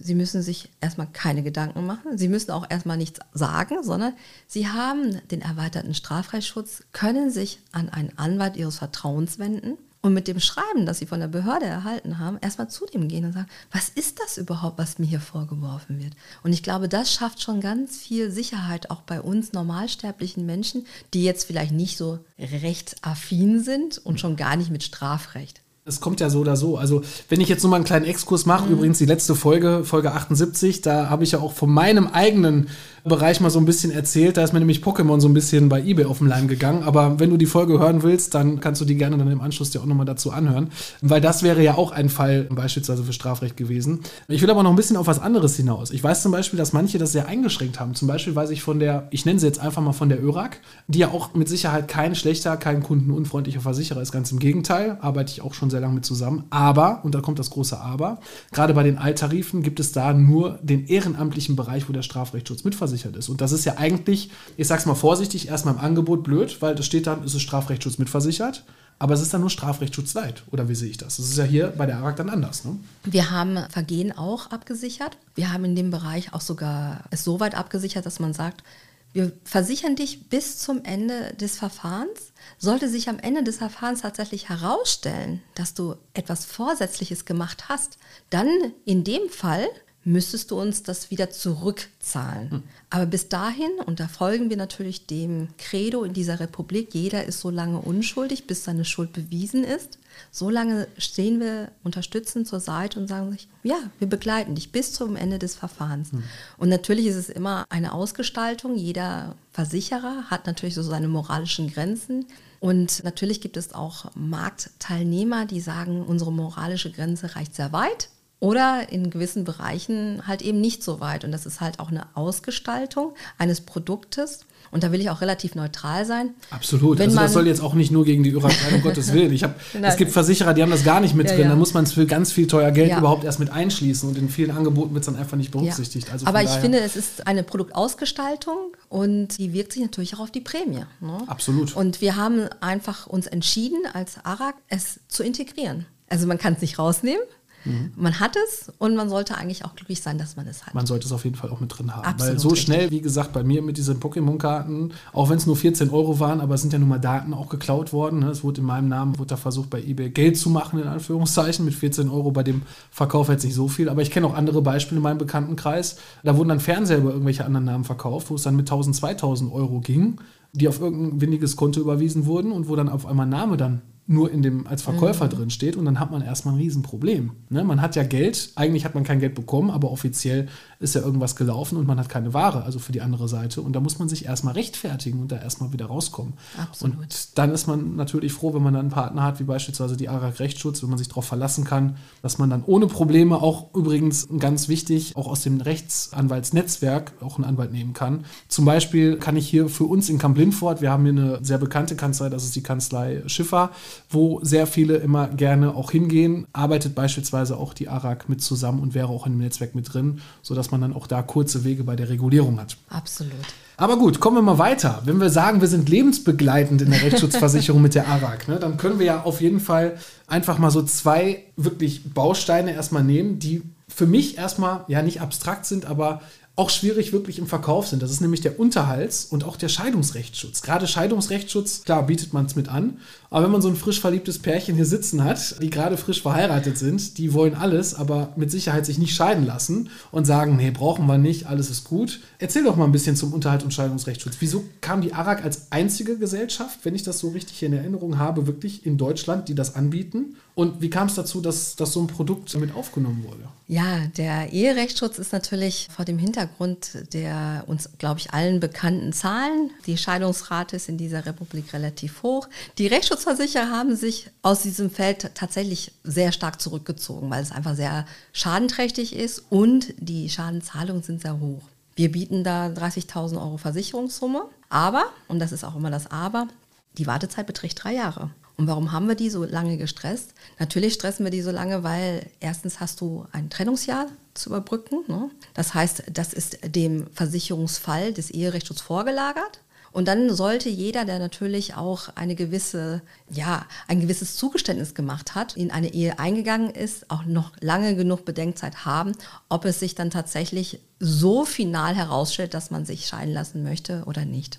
Sie 0.00 0.14
müssen 0.14 0.42
sich 0.42 0.70
erstmal 0.80 1.08
keine 1.12 1.42
Gedanken 1.42 1.84
machen. 1.84 2.16
Sie 2.16 2.28
müssen 2.28 2.52
auch 2.52 2.70
erstmal 2.70 2.96
nichts 2.96 3.18
sagen, 3.34 3.82
sondern 3.82 4.14
Sie 4.46 4.68
haben 4.68 5.20
den 5.30 5.42
erweiterten 5.42 5.92
Strafrechtsschutz, 5.92 6.84
können 6.92 7.30
sich 7.32 7.58
an 7.72 7.88
einen 7.88 8.16
Anwalt 8.16 8.56
Ihres 8.56 8.78
Vertrauens 8.78 9.40
wenden 9.40 9.76
und 10.00 10.14
mit 10.14 10.28
dem 10.28 10.38
Schreiben, 10.38 10.86
das 10.86 10.98
Sie 10.98 11.06
von 11.06 11.18
der 11.18 11.26
Behörde 11.26 11.66
erhalten 11.66 12.20
haben, 12.20 12.38
erstmal 12.40 12.70
zu 12.70 12.86
dem 12.86 13.08
gehen 13.08 13.24
und 13.24 13.32
sagen, 13.32 13.48
was 13.72 13.88
ist 13.88 14.20
das 14.20 14.38
überhaupt, 14.38 14.78
was 14.78 15.00
mir 15.00 15.06
hier 15.06 15.20
vorgeworfen 15.20 15.98
wird? 15.98 16.14
Und 16.44 16.52
ich 16.52 16.62
glaube, 16.62 16.88
das 16.88 17.12
schafft 17.12 17.42
schon 17.42 17.60
ganz 17.60 17.96
viel 17.96 18.30
Sicherheit 18.30 18.90
auch 18.90 19.02
bei 19.02 19.20
uns 19.20 19.52
normalsterblichen 19.52 20.46
Menschen, 20.46 20.86
die 21.12 21.24
jetzt 21.24 21.44
vielleicht 21.44 21.72
nicht 21.72 21.96
so 21.96 22.20
rechtsaffin 22.38 23.64
sind 23.64 23.98
und 23.98 24.20
schon 24.20 24.36
gar 24.36 24.54
nicht 24.54 24.70
mit 24.70 24.84
Strafrecht 24.84 25.60
es 25.88 26.00
kommt 26.00 26.20
ja 26.20 26.30
so 26.30 26.40
oder 26.40 26.56
so. 26.56 26.76
Also, 26.76 27.02
wenn 27.28 27.40
ich 27.40 27.48
jetzt 27.48 27.62
nur 27.62 27.70
mal 27.70 27.76
einen 27.76 27.84
kleinen 27.84 28.04
Exkurs 28.04 28.46
mache, 28.46 28.66
mhm. 28.66 28.74
übrigens 28.74 28.98
die 28.98 29.06
letzte 29.06 29.34
Folge, 29.34 29.82
Folge 29.84 30.12
78, 30.12 30.82
da 30.82 31.08
habe 31.08 31.24
ich 31.24 31.32
ja 31.32 31.40
auch 31.40 31.52
von 31.52 31.70
meinem 31.70 32.06
eigenen 32.06 32.68
Bereich 33.08 33.40
mal 33.40 33.50
so 33.50 33.58
ein 33.58 33.64
bisschen 33.64 33.90
erzählt. 33.90 34.36
Da 34.36 34.44
ist 34.44 34.52
mir 34.52 34.58
nämlich 34.60 34.82
Pokémon 34.82 35.20
so 35.20 35.28
ein 35.28 35.34
bisschen 35.34 35.68
bei 35.68 35.80
eBay 35.82 36.04
auf 36.04 36.18
den 36.18 36.28
Leim 36.28 36.48
gegangen. 36.48 36.82
Aber 36.82 37.18
wenn 37.18 37.30
du 37.30 37.36
die 37.36 37.46
Folge 37.46 37.78
hören 37.78 38.02
willst, 38.02 38.34
dann 38.34 38.60
kannst 38.60 38.80
du 38.80 38.84
die 38.84 38.96
gerne 38.96 39.18
dann 39.18 39.30
im 39.30 39.40
Anschluss 39.40 39.70
dir 39.70 39.80
auch 39.80 39.86
nochmal 39.86 40.06
dazu 40.06 40.30
anhören. 40.30 40.68
Weil 41.00 41.20
das 41.20 41.42
wäre 41.42 41.62
ja 41.62 41.76
auch 41.76 41.90
ein 41.90 42.08
Fall 42.08 42.44
beispielsweise 42.44 43.02
für 43.02 43.12
Strafrecht 43.12 43.56
gewesen. 43.56 44.00
Ich 44.28 44.42
will 44.42 44.50
aber 44.50 44.62
noch 44.62 44.70
ein 44.70 44.76
bisschen 44.76 44.96
auf 44.96 45.06
was 45.06 45.18
anderes 45.18 45.56
hinaus. 45.56 45.90
Ich 45.90 46.04
weiß 46.04 46.22
zum 46.22 46.32
Beispiel, 46.32 46.58
dass 46.58 46.72
manche 46.72 46.98
das 46.98 47.12
sehr 47.12 47.26
eingeschränkt 47.26 47.80
haben. 47.80 47.94
Zum 47.94 48.06
Beispiel 48.06 48.34
weiß 48.34 48.50
ich 48.50 48.62
von 48.62 48.78
der, 48.78 49.08
ich 49.10 49.24
nenne 49.24 49.40
sie 49.40 49.46
jetzt 49.46 49.58
einfach 49.58 49.82
mal 49.82 49.92
von 49.92 50.08
der 50.08 50.22
ÖRAG, 50.22 50.60
die 50.86 51.00
ja 51.00 51.08
auch 51.08 51.34
mit 51.34 51.48
Sicherheit 51.48 51.88
kein 51.88 52.14
schlechter, 52.14 52.56
kein 52.56 52.82
kundenunfreundlicher 52.82 53.60
Versicherer 53.60 54.02
ist. 54.02 54.12
Ganz 54.12 54.30
im 54.32 54.38
Gegenteil, 54.38 54.98
arbeite 55.00 55.32
ich 55.32 55.42
auch 55.42 55.54
schon 55.54 55.70
sehr 55.70 55.80
lange 55.80 55.94
mit 55.94 56.04
zusammen. 56.04 56.44
Aber, 56.50 57.00
und 57.04 57.14
da 57.14 57.20
kommt 57.20 57.38
das 57.38 57.50
große 57.50 57.78
Aber, 57.80 58.20
gerade 58.52 58.74
bei 58.74 58.82
den 58.82 58.98
Alttarifen 58.98 59.62
gibt 59.62 59.80
es 59.80 59.92
da 59.92 60.12
nur 60.12 60.58
den 60.62 60.86
ehrenamtlichen 60.86 61.56
Bereich, 61.56 61.88
wo 61.88 61.92
der 61.92 62.02
Strafrechtsschutz 62.02 62.64
mitversichert 62.64 62.97
abgesichert 62.98 63.16
ist. 63.16 63.28
Und 63.28 63.40
das 63.40 63.52
ist 63.52 63.64
ja 63.64 63.76
eigentlich, 63.76 64.30
ich 64.56 64.66
sag's 64.66 64.86
mal 64.86 64.94
vorsichtig, 64.94 65.48
erstmal 65.48 65.74
im 65.74 65.80
Angebot 65.80 66.22
blöd, 66.24 66.60
weil 66.60 66.74
das 66.74 66.86
steht 66.86 67.06
dann, 67.06 67.24
ist 67.24 67.34
es 67.34 67.42
Strafrechtsschutz 67.42 67.98
mitversichert. 67.98 68.64
Aber 69.00 69.14
es 69.14 69.20
ist 69.20 69.32
dann 69.32 69.42
nur 69.42 69.50
Strafrechtsschutz 69.50 70.14
Leid. 70.14 70.42
Oder 70.50 70.68
wie 70.68 70.74
sehe 70.74 70.90
ich 70.90 70.96
das? 70.96 71.18
Das 71.18 71.30
ist 71.30 71.38
ja 71.38 71.44
hier 71.44 71.68
bei 71.68 71.86
der 71.86 71.98
ARAG 71.98 72.16
dann 72.16 72.28
anders. 72.28 72.64
Ne? 72.64 72.76
Wir 73.04 73.30
haben 73.30 73.56
Vergehen 73.70 74.10
auch 74.10 74.50
abgesichert. 74.50 75.16
Wir 75.36 75.52
haben 75.52 75.64
in 75.64 75.76
dem 75.76 75.92
Bereich 75.92 76.34
auch 76.34 76.40
sogar 76.40 77.04
es 77.10 77.22
so 77.22 77.38
weit 77.38 77.54
abgesichert, 77.54 78.04
dass 78.06 78.18
man 78.18 78.34
sagt, 78.34 78.64
wir 79.12 79.32
versichern 79.44 79.94
dich 79.94 80.28
bis 80.28 80.58
zum 80.58 80.82
Ende 80.84 81.32
des 81.40 81.56
Verfahrens. 81.56 82.32
Sollte 82.58 82.88
sich 82.88 83.08
am 83.08 83.20
Ende 83.20 83.44
des 83.44 83.58
Verfahrens 83.58 84.02
tatsächlich 84.02 84.48
herausstellen, 84.48 85.42
dass 85.54 85.74
du 85.74 85.94
etwas 86.12 86.44
Vorsätzliches 86.44 87.24
gemacht 87.24 87.68
hast, 87.68 87.98
dann 88.30 88.48
in 88.84 89.04
dem 89.04 89.28
Fall 89.30 89.68
müsstest 90.08 90.50
du 90.50 90.58
uns 90.58 90.82
das 90.82 91.10
wieder 91.10 91.30
zurückzahlen. 91.30 92.50
Hm. 92.50 92.62
Aber 92.88 93.04
bis 93.04 93.28
dahin, 93.28 93.70
und 93.84 94.00
da 94.00 94.08
folgen 94.08 94.48
wir 94.48 94.56
natürlich 94.56 95.06
dem 95.06 95.48
Credo 95.58 96.02
in 96.02 96.14
dieser 96.14 96.40
Republik, 96.40 96.94
jeder 96.94 97.24
ist 97.24 97.40
so 97.40 97.50
lange 97.50 97.78
unschuldig, 97.78 98.46
bis 98.46 98.64
seine 98.64 98.86
Schuld 98.86 99.12
bewiesen 99.12 99.64
ist. 99.64 99.98
So 100.30 100.48
lange 100.48 100.88
stehen 100.96 101.40
wir 101.40 101.70
unterstützend 101.84 102.48
zur 102.48 102.58
Seite 102.58 102.98
und 102.98 103.06
sagen 103.06 103.30
sich, 103.30 103.48
ja, 103.62 103.76
wir 103.98 104.08
begleiten 104.08 104.54
dich 104.54 104.72
bis 104.72 104.92
zum 104.92 105.14
Ende 105.14 105.38
des 105.38 105.54
Verfahrens. 105.54 106.12
Hm. 106.12 106.22
Und 106.56 106.70
natürlich 106.70 107.06
ist 107.06 107.16
es 107.16 107.28
immer 107.28 107.66
eine 107.68 107.92
Ausgestaltung. 107.92 108.76
Jeder 108.76 109.34
Versicherer 109.52 110.24
hat 110.30 110.46
natürlich 110.46 110.74
so 110.74 110.82
seine 110.82 111.08
moralischen 111.08 111.70
Grenzen. 111.70 112.26
Und 112.60 113.04
natürlich 113.04 113.42
gibt 113.42 113.58
es 113.58 113.74
auch 113.74 114.06
Marktteilnehmer, 114.14 115.44
die 115.44 115.60
sagen, 115.60 116.02
unsere 116.02 116.32
moralische 116.32 116.90
Grenze 116.90 117.36
reicht 117.36 117.54
sehr 117.54 117.72
weit. 117.72 118.08
Oder 118.40 118.92
in 118.92 119.10
gewissen 119.10 119.42
Bereichen 119.44 120.22
halt 120.26 120.42
eben 120.42 120.60
nicht 120.60 120.84
so 120.84 121.00
weit. 121.00 121.24
Und 121.24 121.32
das 121.32 121.44
ist 121.44 121.60
halt 121.60 121.80
auch 121.80 121.88
eine 121.88 122.06
Ausgestaltung 122.14 123.14
eines 123.36 123.60
Produktes. 123.62 124.40
Und 124.70 124.82
da 124.84 124.92
will 124.92 125.00
ich 125.00 125.08
auch 125.10 125.22
relativ 125.22 125.54
neutral 125.54 126.04
sein. 126.04 126.34
Absolut. 126.50 126.98
Wenn 126.98 127.08
also 127.08 127.20
das 127.20 127.32
soll 127.32 127.46
jetzt 127.46 127.60
auch 127.62 127.72
nicht 127.74 127.90
nur 127.90 128.04
gegen 128.04 128.22
die 128.22 128.30
sein, 128.30 128.74
um 128.74 128.82
Gottes 128.82 129.12
Willen. 129.14 129.32
Ich 129.32 129.42
hab, 129.42 129.56
Nein. 129.72 129.84
es 129.84 129.96
gibt 129.96 130.12
Versicherer, 130.12 130.52
die 130.54 130.62
haben 130.62 130.70
das 130.70 130.84
gar 130.84 131.00
nicht 131.00 131.14
mit 131.14 131.26
Ja, 131.26 131.32
drin. 131.34 131.44
ja. 131.44 131.48
Da 131.50 131.56
muss 131.56 131.72
man 131.74 131.84
es 131.84 131.94
für 131.94 132.06
ganz 132.06 132.32
viel 132.32 132.46
teuer 132.46 132.70
Geld 132.70 132.90
Ja. 132.90 132.98
überhaupt 132.98 133.24
erst 133.24 133.40
mit 133.40 133.50
einschließen. 133.50 134.08
Und 134.08 134.18
in 134.18 134.28
vielen 134.28 134.50
Angeboten 134.50 134.92
wird 134.94 135.02
es 135.02 135.06
dann 135.06 135.16
einfach 135.16 135.36
nicht 135.38 135.50
berücksichtigt. 135.50 136.12
Also 136.12 136.26
Aber 136.26 136.42
ich 136.42 136.50
finde, 136.50 136.78
es 136.80 136.96
ist 136.96 137.26
eine 137.26 137.42
Produktausgestaltung 137.42 138.56
und 138.88 139.38
die 139.38 139.52
wirkt 139.52 139.72
sich 139.72 139.82
natürlich 139.82 140.14
auch 140.14 140.20
auf 140.20 140.30
die 140.30 140.40
Prämie. 140.42 140.84
Ne? 141.00 141.18
Absolut. 141.26 141.74
Und 141.74 142.00
wir 142.00 142.16
haben 142.16 142.48
einfach 142.60 143.06
uns 143.06 143.26
entschieden, 143.26 143.78
als 143.94 144.16
ARAG 144.24 144.54
es 144.68 145.00
zu 145.08 145.22
integrieren. 145.22 145.86
Also 146.10 146.26
man 146.26 146.38
kann 146.38 146.54
es 146.54 146.60
nicht 146.60 146.78
rausnehmen. 146.78 147.22
Mhm. 147.64 147.92
Man 147.96 148.20
hat 148.20 148.36
es 148.36 148.72
und 148.78 148.94
man 148.94 149.08
sollte 149.08 149.36
eigentlich 149.36 149.64
auch 149.64 149.74
glücklich 149.74 150.00
sein, 150.02 150.18
dass 150.18 150.36
man 150.36 150.46
es 150.46 150.66
hat. 150.66 150.74
Man 150.74 150.86
sollte 150.86 151.06
es 151.06 151.12
auf 151.12 151.24
jeden 151.24 151.36
Fall 151.36 151.50
auch 151.50 151.60
mit 151.60 151.76
drin 151.76 151.94
haben. 151.94 152.04
Absolut 152.04 152.34
Weil 152.34 152.38
so 152.38 152.48
richtig. 152.48 152.66
schnell, 152.66 152.90
wie 152.90 153.00
gesagt, 153.00 153.32
bei 153.32 153.42
mir 153.42 153.62
mit 153.62 153.76
diesen 153.76 154.00
Pokémon-Karten, 154.00 154.92
auch 155.12 155.30
wenn 155.30 155.36
es 155.38 155.46
nur 155.46 155.56
14 155.56 155.90
Euro 155.90 156.20
waren, 156.20 156.40
aber 156.40 156.54
es 156.54 156.60
sind 156.60 156.72
ja 156.72 156.78
nun 156.78 156.88
mal 156.88 156.98
Daten 156.98 157.34
auch 157.34 157.48
geklaut 157.48 157.92
worden. 157.92 158.20
ne? 158.20 158.30
Es 158.30 158.44
wurde 158.44 158.60
in 158.60 158.66
meinem 158.66 158.88
Namen, 158.88 159.18
wurde 159.18 159.28
da 159.28 159.36
versucht, 159.36 159.70
bei 159.70 159.82
eBay 159.82 160.10
Geld 160.10 160.38
zu 160.38 160.50
machen, 160.50 160.80
in 160.80 160.88
Anführungszeichen. 160.88 161.64
Mit 161.64 161.74
14 161.74 162.08
Euro 162.08 162.30
bei 162.30 162.42
dem 162.42 162.62
Verkauf 162.90 163.28
jetzt 163.28 163.44
nicht 163.44 163.54
so 163.54 163.68
viel. 163.68 163.88
Aber 163.88 164.02
ich 164.02 164.10
kenne 164.10 164.26
auch 164.26 164.34
andere 164.34 164.62
Beispiele 164.62 164.98
in 164.98 165.02
meinem 165.02 165.18
Bekanntenkreis. 165.18 165.96
Da 166.22 166.36
wurden 166.36 166.48
dann 166.48 166.60
Fernseher 166.60 166.98
über 166.98 167.10
irgendwelche 167.10 167.44
anderen 167.44 167.66
Namen 167.66 167.84
verkauft, 167.84 168.30
wo 168.30 168.36
es 168.36 168.42
dann 168.42 168.56
mit 168.56 168.66
1000, 168.70 168.96
2000 168.96 169.52
Euro 169.52 169.80
ging, 169.80 170.20
die 170.52 170.68
auf 170.68 170.80
irgendein 170.80 171.20
windiges 171.20 171.56
Konto 171.56 171.80
überwiesen 171.80 172.26
wurden 172.26 172.52
und 172.52 172.68
wo 172.68 172.76
dann 172.76 172.88
auf 172.88 173.06
einmal 173.06 173.26
Name 173.26 173.56
dann 173.56 173.82
nur 174.10 174.30
in 174.32 174.40
dem 174.42 174.66
als 174.66 174.80
Verkäufer 174.80 175.26
Mhm. 175.26 175.30
drin 175.30 175.50
steht 175.50 175.76
und 175.76 175.84
dann 175.84 176.00
hat 176.00 176.10
man 176.10 176.22
erstmal 176.22 176.54
ein 176.54 176.60
Riesenproblem. 176.60 177.32
Ne? 177.50 177.62
Man 177.62 177.82
hat 177.82 177.94
ja 177.94 178.04
Geld, 178.04 178.52
eigentlich 178.54 178.86
hat 178.86 178.94
man 178.94 179.04
kein 179.04 179.20
Geld 179.20 179.34
bekommen, 179.34 179.70
aber 179.70 179.90
offiziell 179.90 180.48
ist 180.80 180.94
ja 180.94 181.02
irgendwas 181.02 181.36
gelaufen 181.36 181.76
und 181.76 181.86
man 181.86 181.98
hat 181.98 182.08
keine 182.08 182.32
Ware, 182.32 182.64
also 182.64 182.78
für 182.78 182.90
die 182.92 183.02
andere 183.02 183.28
Seite. 183.28 183.60
Und 183.60 183.74
da 183.74 183.80
muss 183.80 183.98
man 183.98 184.08
sich 184.08 184.24
erstmal 184.24 184.54
rechtfertigen 184.54 185.20
und 185.20 185.30
da 185.30 185.36
erstmal 185.36 185.74
wieder 185.74 185.86
rauskommen. 185.86 186.34
Absolut. 186.58 186.96
Und 186.96 187.38
dann 187.38 187.50
ist 187.52 187.66
man 187.66 187.96
natürlich 187.96 188.32
froh, 188.32 188.54
wenn 188.54 188.62
man 188.62 188.72
dann 188.72 188.86
einen 188.86 188.90
Partner 188.90 189.24
hat, 189.24 189.40
wie 189.40 189.44
beispielsweise 189.44 189.98
die 189.98 190.08
ARAG 190.08 190.38
Rechtsschutz, 190.40 190.82
wenn 190.82 190.88
man 190.88 190.98
sich 190.98 191.08
darauf 191.08 191.26
verlassen 191.26 191.64
kann, 191.64 191.96
dass 192.22 192.38
man 192.38 192.48
dann 192.48 192.64
ohne 192.64 192.86
Probleme 192.86 193.42
auch 193.42 193.74
übrigens 193.74 194.26
ganz 194.38 194.68
wichtig, 194.68 195.16
auch 195.16 195.26
aus 195.26 195.42
dem 195.42 195.60
Rechtsanwaltsnetzwerk 195.60 197.12
auch 197.20 197.36
einen 197.36 197.44
Anwalt 197.44 197.72
nehmen 197.72 197.92
kann. 197.92 198.24
Zum 198.48 198.64
Beispiel 198.64 199.16
kann 199.18 199.36
ich 199.36 199.48
hier 199.48 199.68
für 199.68 199.84
uns 199.84 200.08
in 200.08 200.18
Kamp-Lindfort, 200.18 200.80
wir 200.80 200.90
haben 200.90 201.02
hier 201.04 201.12
eine 201.12 201.38
sehr 201.44 201.58
bekannte 201.58 201.96
Kanzlei, 201.96 202.28
das 202.28 202.44
ist 202.44 202.56
die 202.56 202.62
Kanzlei 202.62 203.22
Schiffer, 203.26 203.70
wo 204.10 204.40
sehr 204.42 204.66
viele 204.66 204.96
immer 204.96 205.28
gerne 205.28 205.74
auch 205.74 205.90
hingehen, 205.90 206.46
arbeitet 206.52 206.94
beispielsweise 206.94 207.56
auch 207.56 207.74
die 207.74 207.88
ARAG 207.88 208.28
mit 208.28 208.42
zusammen 208.42 208.80
und 208.80 208.94
wäre 208.94 209.08
auch 209.08 209.26
in 209.26 209.32
dem 209.32 209.40
Netzwerk 209.40 209.74
mit 209.74 209.92
drin, 209.92 210.20
sodass 210.42 210.70
man 210.70 210.80
dann 210.80 210.94
auch 210.94 211.06
da 211.06 211.22
kurze 211.22 211.64
Wege 211.64 211.84
bei 211.84 211.96
der 211.96 212.08
Regulierung 212.08 212.60
hat. 212.60 212.76
Absolut. 212.88 213.32
Aber 213.76 213.96
gut, 213.96 214.18
kommen 214.18 214.36
wir 214.36 214.42
mal 214.42 214.58
weiter. 214.58 215.02
Wenn 215.04 215.20
wir 215.20 215.30
sagen, 215.30 215.60
wir 215.60 215.68
sind 215.68 215.88
lebensbegleitend 215.88 216.82
in 216.82 216.90
der 216.90 217.02
Rechtsschutzversicherung 217.02 217.80
mit 217.80 217.94
der 217.94 218.08
ARAG, 218.08 218.48
ne, 218.48 218.58
dann 218.58 218.76
können 218.76 218.98
wir 218.98 219.06
ja 219.06 219.22
auf 219.22 219.40
jeden 219.40 219.60
Fall 219.60 219.98
einfach 220.26 220.58
mal 220.58 220.70
so 220.70 220.82
zwei 220.82 221.44
wirklich 221.56 222.12
Bausteine 222.12 222.72
erstmal 222.72 223.04
nehmen, 223.04 223.38
die 223.38 223.62
für 223.88 224.06
mich 224.06 224.36
erstmal 224.36 224.84
ja 224.88 225.02
nicht 225.02 225.20
abstrakt 225.20 225.64
sind, 225.64 225.86
aber 225.86 226.20
auch 226.58 226.70
schwierig 226.70 227.12
wirklich 227.12 227.38
im 227.38 227.46
Verkauf 227.46 227.86
sind. 227.86 228.02
Das 228.02 228.10
ist 228.10 228.20
nämlich 228.20 228.40
der 228.40 228.58
Unterhalts- 228.58 229.26
und 229.26 229.44
auch 229.44 229.56
der 229.56 229.68
Scheidungsrechtsschutz. 229.68 230.60
Gerade 230.60 230.88
Scheidungsrechtsschutz, 230.88 231.84
klar, 231.84 232.04
bietet 232.04 232.32
man 232.32 232.46
es 232.46 232.56
mit 232.56 232.68
an. 232.68 232.98
Aber 233.30 233.44
wenn 233.44 233.52
man 233.52 233.62
so 233.62 233.68
ein 233.68 233.76
frisch 233.76 234.00
verliebtes 234.00 234.40
Pärchen 234.40 234.74
hier 234.74 234.84
sitzen 234.84 235.22
hat, 235.22 235.62
die 235.62 235.70
gerade 235.70 235.96
frisch 235.96 236.20
verheiratet 236.20 236.76
sind, 236.76 237.16
die 237.18 237.32
wollen 237.32 237.54
alles, 237.54 237.94
aber 237.94 238.32
mit 238.34 238.50
Sicherheit 238.50 238.86
sich 238.86 238.98
nicht 238.98 239.14
scheiden 239.14 239.46
lassen 239.46 239.90
und 240.10 240.24
sagen, 240.24 240.56
nee, 240.56 240.72
brauchen 240.72 241.06
wir 241.06 241.16
nicht, 241.16 241.46
alles 241.46 241.70
ist 241.70 241.84
gut. 241.84 242.20
Erzähl 242.40 242.64
doch 242.64 242.74
mal 242.74 242.86
ein 242.86 242.92
bisschen 242.92 243.14
zum 243.14 243.32
Unterhalt- 243.32 243.62
und 243.62 243.72
Scheidungsrechtsschutz. 243.72 244.36
Wieso 244.40 244.64
kam 244.80 245.00
die 245.00 245.12
ARAG 245.12 245.44
als 245.44 245.70
einzige 245.70 246.18
Gesellschaft, 246.18 246.80
wenn 246.82 246.96
ich 246.96 247.04
das 247.04 247.20
so 247.20 247.28
richtig 247.28 247.62
in 247.62 247.72
Erinnerung 247.72 248.18
habe, 248.18 248.48
wirklich 248.48 248.84
in 248.84 248.98
Deutschland, 248.98 249.48
die 249.48 249.54
das 249.54 249.76
anbieten? 249.76 250.34
Und 250.58 250.82
wie 250.82 250.90
kam 250.90 251.06
es 251.06 251.14
dazu, 251.14 251.40
dass, 251.40 251.76
dass 251.76 251.92
so 251.92 252.00
ein 252.00 252.08
Produkt 252.08 252.52
mit 252.56 252.74
aufgenommen 252.74 253.22
wurde? 253.22 253.44
Ja, 253.68 254.08
der 254.16 254.52
Eherechtsschutz 254.52 255.16
ist 255.20 255.32
natürlich 255.32 255.86
vor 255.88 256.04
dem 256.04 256.18
Hintergrund 256.18 256.98
der 257.12 257.62
uns, 257.68 257.90
glaube 257.98 258.18
ich, 258.18 258.32
allen 258.32 258.58
bekannten 258.58 259.12
Zahlen. 259.12 259.70
Die 259.86 259.96
Scheidungsrate 259.96 260.74
ist 260.74 260.88
in 260.88 260.98
dieser 260.98 261.26
Republik 261.26 261.72
relativ 261.72 262.24
hoch. 262.24 262.48
Die 262.76 262.88
Rechtsschutzversicherer 262.88 263.70
haben 263.70 263.94
sich 263.94 264.32
aus 264.42 264.62
diesem 264.62 264.90
Feld 264.90 265.30
tatsächlich 265.36 265.92
sehr 266.02 266.32
stark 266.32 266.60
zurückgezogen, 266.60 267.30
weil 267.30 267.40
es 267.40 267.52
einfach 267.52 267.76
sehr 267.76 268.04
schadenträchtig 268.32 269.14
ist 269.14 269.44
und 269.50 269.94
die 269.98 270.28
Schadenzahlungen 270.28 271.04
sind 271.04 271.22
sehr 271.22 271.38
hoch. 271.38 271.62
Wir 271.94 272.10
bieten 272.10 272.42
da 272.42 272.66
30.000 272.66 273.40
Euro 273.40 273.58
Versicherungssumme, 273.58 274.42
aber, 274.70 275.04
und 275.28 275.38
das 275.38 275.52
ist 275.52 275.62
auch 275.62 275.76
immer 275.76 275.92
das 275.92 276.10
Aber, 276.10 276.48
die 276.94 277.06
Wartezeit 277.06 277.46
beträgt 277.46 277.84
drei 277.84 277.94
Jahre. 277.94 278.30
Und 278.58 278.66
warum 278.66 278.90
haben 278.90 279.06
wir 279.06 279.14
die 279.14 279.30
so 279.30 279.44
lange 279.44 279.78
gestresst? 279.78 280.34
Natürlich 280.58 280.94
stressen 280.94 281.24
wir 281.24 281.30
die 281.30 281.42
so 281.42 281.52
lange, 281.52 281.84
weil 281.84 282.26
erstens 282.40 282.80
hast 282.80 283.00
du 283.00 283.24
ein 283.30 283.50
Trennungsjahr 283.50 284.08
zu 284.34 284.50
überbrücken. 284.50 285.04
Ne? 285.06 285.30
Das 285.54 285.74
heißt, 285.74 286.02
das 286.12 286.32
ist 286.32 286.58
dem 286.74 287.06
Versicherungsfall 287.14 288.12
des 288.12 288.30
Eherechtsschutzes 288.30 288.84
vorgelagert. 288.84 289.60
Und 289.92 290.06
dann 290.08 290.34
sollte 290.34 290.68
jeder, 290.68 291.04
der 291.04 291.20
natürlich 291.20 291.74
auch 291.74 292.08
eine 292.16 292.34
gewisse, 292.34 293.00
ja, 293.30 293.64
ein 293.86 294.00
gewisses 294.00 294.36
Zugeständnis 294.36 294.94
gemacht 294.94 295.34
hat, 295.36 295.56
in 295.56 295.70
eine 295.70 295.94
Ehe 295.94 296.18
eingegangen 296.18 296.70
ist, 296.70 297.10
auch 297.10 297.24
noch 297.24 297.52
lange 297.60 297.94
genug 297.94 298.24
Bedenkzeit 298.24 298.84
haben, 298.84 299.12
ob 299.48 299.64
es 299.64 299.78
sich 299.78 299.94
dann 299.94 300.10
tatsächlich 300.10 300.80
so 300.98 301.44
final 301.44 301.94
herausstellt, 301.94 302.54
dass 302.54 302.70
man 302.70 302.84
sich 302.84 303.06
scheiden 303.06 303.32
lassen 303.32 303.62
möchte 303.62 304.02
oder 304.06 304.24
nicht. 304.24 304.58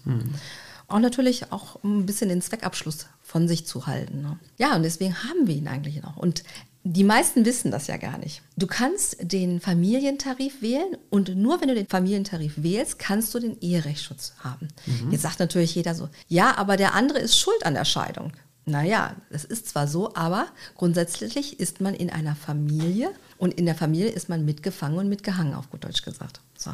Auch 0.90 1.00
natürlich 1.00 1.52
auch 1.52 1.84
ein 1.84 2.06
bisschen 2.06 2.30
den 2.30 2.42
Zweckabschluss 2.42 3.08
von 3.22 3.48
sich 3.48 3.66
zu 3.66 3.88
halten. 3.88 4.22
Ne? 4.22 4.40
Ja, 4.58 4.76
und 4.76 4.84
deswegen 4.84 5.16
haben 5.24 5.48
wir 5.48 5.56
ihn 5.56 5.68
eigentlich 5.68 6.02
noch. 6.02 6.18
Und 6.18 6.44
die 6.84 7.04
meisten 7.04 7.46
wissen 7.46 7.72
das 7.72 7.88
ja 7.88 7.98
gar 7.98 8.18
nicht. 8.18 8.42
Du 8.58 8.66
kannst 8.66 9.18
den 9.20 9.60
Familientarif 9.60 10.62
wählen 10.62 10.98
und 11.10 11.36
nur 11.36 11.62
wenn 11.62 11.68
du 11.68 11.76
den 11.76 11.88
Familientarif 11.88 12.54
wählst, 12.58 12.98
kannst 12.98 13.34
du 13.34 13.40
den 13.40 13.60
Eherechtsschutz 13.60 14.34
haben. 14.40 14.70
Jetzt 15.12 15.24
sagt 15.24 15.40
natürlich 15.40 15.76
jeder 15.76 15.94
so, 15.94 16.10
ja, 16.28 16.58
aber 16.58 16.78
der 16.78 16.96
andere 16.96 17.20
ist 17.20 17.38
schuld 17.38 17.66
an 17.66 17.74
der 17.74 17.86
Scheidung. 17.86 18.32
Naja, 18.66 19.16
das 19.30 19.46
ist 19.46 19.68
zwar 19.68 19.88
so, 19.88 20.14
aber 20.16 20.48
grundsätzlich 20.76 21.60
ist 21.60 21.82
man 21.82 21.94
in 21.94 22.10
einer 22.10 22.36
Familie 22.36 23.12
und 23.38 23.56
in 23.56 23.66
der 23.66 23.76
Familie 23.76 24.10
ist 24.10 24.30
man 24.30 24.46
mitgefangen 24.46 24.98
und 25.00 25.10
mitgehangen, 25.10 25.56
auf 25.56 25.70
gut 25.70 25.84
Deutsch 25.84 26.04
gesagt. 26.04 26.40
So, 26.58 26.72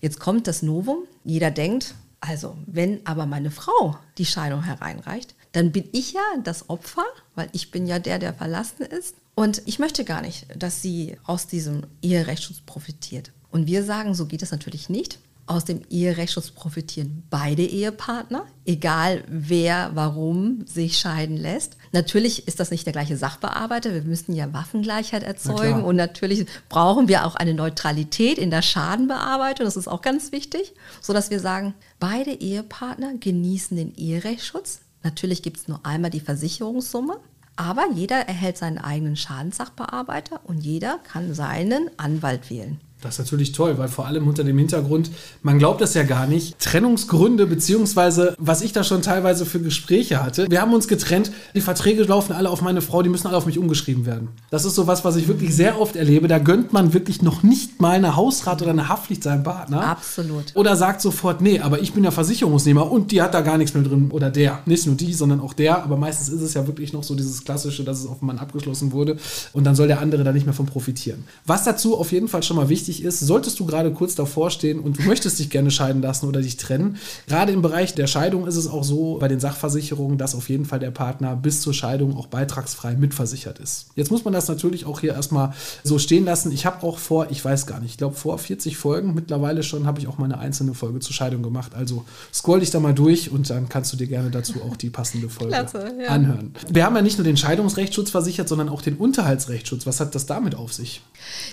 jetzt 0.00 0.18
kommt 0.18 0.46
das 0.48 0.62
Novum. 0.62 1.04
Jeder 1.24 1.50
denkt, 1.50 1.94
also 2.26 2.56
wenn 2.66 3.06
aber 3.06 3.26
meine 3.26 3.50
Frau 3.50 3.98
die 4.18 4.26
Scheidung 4.26 4.62
hereinreicht, 4.62 5.34
dann 5.52 5.72
bin 5.72 5.84
ich 5.92 6.12
ja 6.12 6.22
das 6.42 6.68
Opfer, 6.68 7.04
weil 7.34 7.48
ich 7.52 7.70
bin 7.70 7.86
ja 7.86 7.98
der, 7.98 8.18
der 8.18 8.34
verlassen 8.34 8.84
ist. 8.84 9.16
Und 9.34 9.62
ich 9.66 9.78
möchte 9.78 10.04
gar 10.04 10.22
nicht, 10.22 10.46
dass 10.56 10.82
sie 10.82 11.16
aus 11.24 11.46
diesem 11.46 11.82
Eherechtsschutz 12.02 12.60
profitiert. 12.64 13.32
Und 13.50 13.66
wir 13.66 13.84
sagen, 13.84 14.14
so 14.14 14.26
geht 14.26 14.42
es 14.42 14.50
natürlich 14.50 14.88
nicht. 14.88 15.18
Aus 15.48 15.64
dem 15.64 15.82
Eherechtsschutz 15.90 16.50
profitieren 16.50 17.22
beide 17.30 17.62
Ehepartner, 17.62 18.46
egal 18.64 19.22
wer 19.28 19.92
warum 19.94 20.66
sich 20.66 20.98
scheiden 20.98 21.36
lässt. 21.36 21.76
Natürlich 21.92 22.48
ist 22.48 22.58
das 22.58 22.72
nicht 22.72 22.84
der 22.84 22.92
gleiche 22.92 23.16
Sachbearbeiter. 23.16 23.94
Wir 23.94 24.02
müssen 24.02 24.34
ja 24.34 24.52
Waffengleichheit 24.52 25.22
erzeugen 25.22 25.74
klar. 25.74 25.84
und 25.84 25.94
natürlich 25.94 26.46
brauchen 26.68 27.06
wir 27.06 27.24
auch 27.24 27.36
eine 27.36 27.54
Neutralität 27.54 28.38
in 28.38 28.50
der 28.50 28.62
Schadenbearbeitung. 28.62 29.64
Das 29.64 29.76
ist 29.76 29.86
auch 29.86 30.02
ganz 30.02 30.32
wichtig, 30.32 30.74
sodass 31.00 31.30
wir 31.30 31.38
sagen, 31.38 31.74
beide 32.00 32.32
Ehepartner 32.32 33.14
genießen 33.14 33.76
den 33.76 33.94
Eherechtsschutz. 33.94 34.80
Natürlich 35.04 35.42
gibt 35.44 35.58
es 35.58 35.68
nur 35.68 35.78
einmal 35.86 36.10
die 36.10 36.18
Versicherungssumme, 36.18 37.18
aber 37.54 37.86
jeder 37.94 38.16
erhält 38.16 38.58
seinen 38.58 38.78
eigenen 38.78 39.14
Schadenssachbearbeiter 39.14 40.40
und 40.42 40.58
jeder 40.58 40.98
kann 40.98 41.34
seinen 41.34 41.88
Anwalt 41.98 42.50
wählen. 42.50 42.80
Das 43.02 43.14
ist 43.14 43.18
natürlich 43.18 43.52
toll, 43.52 43.76
weil 43.78 43.88
vor 43.88 44.06
allem 44.06 44.26
unter 44.26 44.42
dem 44.42 44.56
Hintergrund, 44.56 45.10
man 45.42 45.58
glaubt 45.58 45.80
das 45.80 45.94
ja 45.94 46.02
gar 46.02 46.26
nicht, 46.26 46.58
Trennungsgründe, 46.58 47.46
beziehungsweise 47.46 48.34
was 48.38 48.62
ich 48.62 48.72
da 48.72 48.84
schon 48.84 49.02
teilweise 49.02 49.44
für 49.44 49.60
Gespräche 49.60 50.22
hatte. 50.22 50.46
Wir 50.50 50.62
haben 50.62 50.72
uns 50.72 50.88
getrennt, 50.88 51.30
die 51.54 51.60
Verträge 51.60 52.02
laufen 52.04 52.32
alle 52.32 52.50
auf 52.50 52.62
meine 52.62 52.80
Frau, 52.80 53.02
die 53.02 53.10
müssen 53.10 53.26
alle 53.26 53.36
auf 53.36 53.46
mich 53.46 53.58
umgeschrieben 53.58 54.06
werden. 54.06 54.28
Das 54.50 54.64
ist 54.64 54.74
so 54.74 54.86
was, 54.86 55.04
was 55.04 55.16
ich 55.16 55.28
wirklich 55.28 55.54
sehr 55.54 55.80
oft 55.80 55.94
erlebe. 55.94 56.26
Da 56.26 56.38
gönnt 56.38 56.72
man 56.72 56.94
wirklich 56.94 57.22
noch 57.22 57.42
nicht 57.42 57.80
mal 57.80 57.96
eine 57.96 58.16
Hausrat 58.16 58.62
oder 58.62 58.70
eine 58.70 58.88
Haftpflicht 58.88 59.22
seinem 59.22 59.42
Partner. 59.42 59.86
Absolut. 59.86 60.54
Oder 60.54 60.74
sagt 60.76 61.00
sofort, 61.00 61.40
nee, 61.40 61.60
aber 61.60 61.80
ich 61.80 61.92
bin 61.92 62.02
ja 62.02 62.10
Versicherungsnehmer 62.10 62.90
und 62.90 63.12
die 63.12 63.22
hat 63.22 63.34
da 63.34 63.42
gar 63.42 63.58
nichts 63.58 63.74
mehr 63.74 63.84
drin. 63.84 64.10
Oder 64.10 64.30
der. 64.30 64.60
Nicht 64.66 64.86
nur 64.86 64.96
die, 64.96 65.12
sondern 65.12 65.40
auch 65.40 65.52
der. 65.52 65.84
Aber 65.84 65.96
meistens 65.96 66.28
ist 66.28 66.40
es 66.40 66.54
ja 66.54 66.66
wirklich 66.66 66.92
noch 66.92 67.02
so 67.02 67.14
dieses 67.14 67.44
Klassische, 67.44 67.84
dass 67.84 68.00
es 68.00 68.06
auf 68.06 68.20
einen 68.20 68.28
Mann 68.28 68.38
abgeschlossen 68.38 68.92
wurde. 68.92 69.16
Und 69.52 69.64
dann 69.64 69.76
soll 69.76 69.86
der 69.86 70.00
andere 70.00 70.24
da 70.24 70.32
nicht 70.32 70.46
mehr 70.46 70.54
von 70.54 70.66
profitieren. 70.66 71.24
Was 71.44 71.64
dazu 71.64 71.98
auf 71.98 72.12
jeden 72.12 72.28
Fall 72.28 72.42
schon 72.42 72.56
mal 72.56 72.68
wichtig 72.68 72.95
wichtig 72.96 73.04
ist, 73.04 73.20
solltest 73.20 73.58
du 73.60 73.66
gerade 73.66 73.92
kurz 73.92 74.14
davor 74.14 74.50
stehen 74.50 74.80
und 74.80 74.98
du 74.98 75.02
möchtest 75.02 75.38
dich 75.38 75.50
gerne 75.50 75.70
scheiden 75.70 76.02
lassen 76.02 76.26
oder 76.26 76.40
dich 76.40 76.56
trennen, 76.56 76.96
gerade 77.26 77.52
im 77.52 77.62
Bereich 77.62 77.94
der 77.94 78.06
Scheidung 78.06 78.46
ist 78.46 78.56
es 78.56 78.66
auch 78.66 78.84
so 78.84 79.18
bei 79.18 79.28
den 79.28 79.40
Sachversicherungen, 79.40 80.18
dass 80.18 80.34
auf 80.34 80.48
jeden 80.48 80.64
Fall 80.64 80.78
der 80.78 80.90
Partner 80.90 81.36
bis 81.36 81.60
zur 81.60 81.74
Scheidung 81.74 82.16
auch 82.16 82.26
beitragsfrei 82.26 82.94
mitversichert 82.94 83.58
ist. 83.58 83.86
Jetzt 83.94 84.10
muss 84.10 84.24
man 84.24 84.32
das 84.32 84.48
natürlich 84.48 84.86
auch 84.86 85.00
hier 85.00 85.14
erstmal 85.14 85.52
so 85.84 85.98
stehen 85.98 86.24
lassen. 86.24 86.52
Ich 86.52 86.66
habe 86.66 86.82
auch 86.86 86.98
vor, 86.98 87.30
ich 87.30 87.44
weiß 87.44 87.66
gar 87.66 87.80
nicht, 87.80 87.92
ich 87.92 87.98
glaube 87.98 88.16
vor 88.16 88.38
40 88.38 88.76
Folgen 88.76 89.14
mittlerweile 89.14 89.62
schon, 89.62 89.86
habe 89.86 90.00
ich 90.00 90.06
auch 90.06 90.18
mal 90.18 90.26
eine 90.26 90.38
einzelne 90.38 90.74
Folge 90.74 91.00
zur 91.00 91.14
Scheidung 91.14 91.42
gemacht. 91.42 91.74
Also 91.74 92.04
scroll 92.32 92.60
dich 92.60 92.70
da 92.70 92.80
mal 92.80 92.94
durch 92.94 93.30
und 93.30 93.50
dann 93.50 93.68
kannst 93.68 93.92
du 93.92 93.96
dir 93.96 94.06
gerne 94.06 94.30
dazu 94.30 94.54
auch 94.62 94.76
die 94.76 94.90
passende 94.90 95.28
Folge 95.28 95.52
Klasse, 95.52 95.92
ja. 96.00 96.08
anhören. 96.08 96.54
Wir 96.68 96.84
haben 96.84 96.96
ja 96.96 97.02
nicht 97.02 97.18
nur 97.18 97.24
den 97.24 97.36
Scheidungsrechtsschutz 97.36 98.10
versichert, 98.10 98.48
sondern 98.48 98.68
auch 98.68 98.82
den 98.82 98.96
Unterhaltsrechtsschutz. 98.96 99.86
Was 99.86 100.00
hat 100.00 100.14
das 100.14 100.26
damit 100.26 100.54
auf 100.54 100.72
sich? 100.72 101.02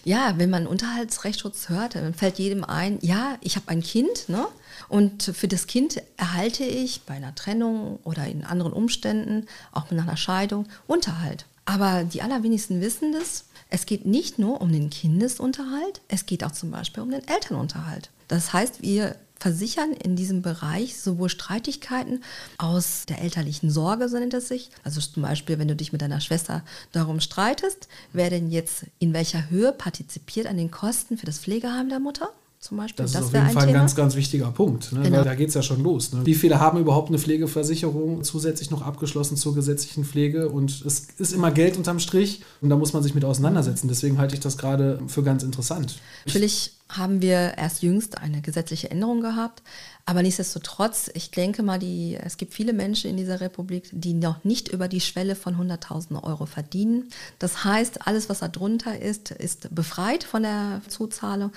Ja, 0.04 0.34
wenn 0.38 0.50
man 0.50 0.68
Unterhaltsrechtsschutz 0.68 1.70
hört, 1.70 1.96
dann 1.96 2.14
fällt 2.14 2.40
jedem 2.40 2.64
ein, 2.64 3.00
ja, 3.02 3.38
ich 3.42 3.56
habe 3.56 3.70
ein 3.70 3.82
Kind, 3.82 4.30
ne? 4.30 4.48
Und 4.90 5.24
für 5.24 5.48
das 5.48 5.68
Kind 5.68 6.02
erhalte 6.18 6.64
ich 6.64 7.02
bei 7.02 7.14
einer 7.14 7.36
Trennung 7.36 8.00
oder 8.04 8.26
in 8.26 8.44
anderen 8.44 8.74
Umständen, 8.74 9.48
auch 9.72 9.90
mit 9.90 10.00
einer 10.00 10.18
Scheidung, 10.18 10.68
Unterhalt. 10.88 11.46
Aber 11.66 12.04
die 12.04 12.22
allerwenigsten 12.22 12.82
wissen 12.82 13.14
das. 13.14 13.46
Es 13.70 13.86
geht 13.86 14.06
nicht 14.06 14.38
nur 14.38 14.62
um 14.62 14.72
den 14.72 14.90
Kindesunterhalt, 14.90 16.02
es 16.08 16.26
geht 16.26 16.44
auch 16.44 16.52
zum 16.52 16.70
Beispiel 16.70 17.02
um 17.02 17.10
den 17.10 17.28
Elternunterhalt. 17.28 18.12
Das 18.28 18.54
heißt, 18.54 18.82
wir 18.82 19.16
versichern 19.44 19.92
in 19.92 20.16
diesem 20.16 20.42
Bereich 20.42 20.98
sowohl 20.98 21.28
Streitigkeiten 21.28 22.24
aus 22.58 23.06
der 23.08 23.22
elterlichen 23.22 23.70
Sorge, 23.70 24.08
so 24.08 24.18
nennt 24.18 24.34
es 24.34 24.48
sich. 24.48 24.70
Also 24.84 25.02
zum 25.02 25.24
Beispiel, 25.24 25.60
wenn 25.60 25.68
du 25.68 25.76
dich 25.76 25.92
mit 25.92 26.02
deiner 26.02 26.22
Schwester 26.22 26.64
darum 26.94 27.20
streitest, 27.20 27.90
wer 28.14 28.30
denn 28.30 28.52
jetzt 28.52 28.86
in 29.00 29.12
welcher 29.14 29.50
Höhe 29.50 29.74
partizipiert 29.74 30.48
an 30.48 30.56
den 30.58 30.72
Kosten 30.72 31.18
für 31.18 31.26
das 31.26 31.40
Pflegeheim 31.40 31.90
der 31.90 32.00
Mutter? 32.00 32.30
Zum 32.64 32.78
Beispiel. 32.78 33.04
Das, 33.04 33.12
das 33.12 33.22
ist 33.24 33.28
auf 33.28 33.34
jeden 33.34 33.46
ein 33.48 33.54
Fall 33.54 33.68
ein 33.68 33.74
ganz, 33.74 33.94
ganz 33.94 34.16
wichtiger 34.16 34.50
Punkt, 34.52 34.94
ne? 34.94 35.02
genau. 35.02 35.18
weil 35.18 35.26
da 35.26 35.36
geht 35.36 35.50
es 35.50 35.54
ja 35.54 35.62
schon 35.62 35.84
los. 35.84 36.14
Ne? 36.14 36.26
Wie 36.26 36.34
viele 36.34 36.62
haben 36.62 36.80
überhaupt 36.80 37.10
eine 37.10 37.20
Pflegeversicherung 37.20 38.24
zusätzlich 38.24 38.72
noch 38.72 38.82
abgeschlossen 38.82 39.36
zur 39.36 39.54
gesetzlichen 39.54 40.06
Pflege? 40.06 40.48
Und 40.48 40.82
es 40.86 41.08
ist 41.18 41.34
immer 41.34 41.52
Geld 41.52 41.76
unterm 41.76 42.00
Strich 42.00 42.42
und 42.62 42.70
da 42.70 42.78
muss 42.78 42.94
man 42.94 43.04
sich 43.04 43.14
mit 43.14 43.26
auseinandersetzen. 43.26 43.90
Deswegen 43.90 44.18
halte 44.18 44.36
ich 44.36 44.40
das 44.40 44.58
gerade 44.58 45.02
für 45.08 45.24
ganz 45.24 45.44
interessant. 45.44 46.00
Natürlich 46.26 46.72
haben 46.88 47.22
wir 47.22 47.58
erst 47.58 47.84
jüngst 47.84 48.18
eine 48.20 48.42
gesetzliche 48.42 48.90
Änderung 48.90 49.20
gehabt. 49.20 49.62
Aber 50.06 50.22
nichtsdestotrotz, 50.22 51.10
ich 51.14 51.32
denke 51.32 51.64
mal, 51.64 51.80
die, 51.80 52.18
es 52.22 52.36
gibt 52.36 52.54
viele 52.54 52.74
Menschen 52.74 53.10
in 53.10 53.16
dieser 53.16 53.40
Republik, 53.40 53.90
die 53.94 54.14
noch 54.14 54.44
nicht 54.44 54.68
über 54.68 54.90
die 54.90 55.00
Schwelle 55.00 55.36
von 55.36 55.56
100.000 55.56 56.22
Euro 56.24 56.46
verdienen. 56.46 57.10
Das 57.40 57.64
heißt, 57.64 58.06
alles, 58.06 58.28
was 58.28 58.40
da 58.40 58.50
drunter 58.50 59.00
ist, 59.00 59.32
ist 59.32 59.74
befreit 59.74 60.26
von 60.26 60.44
der 60.44 60.82
Zuzahlung. 60.90 61.52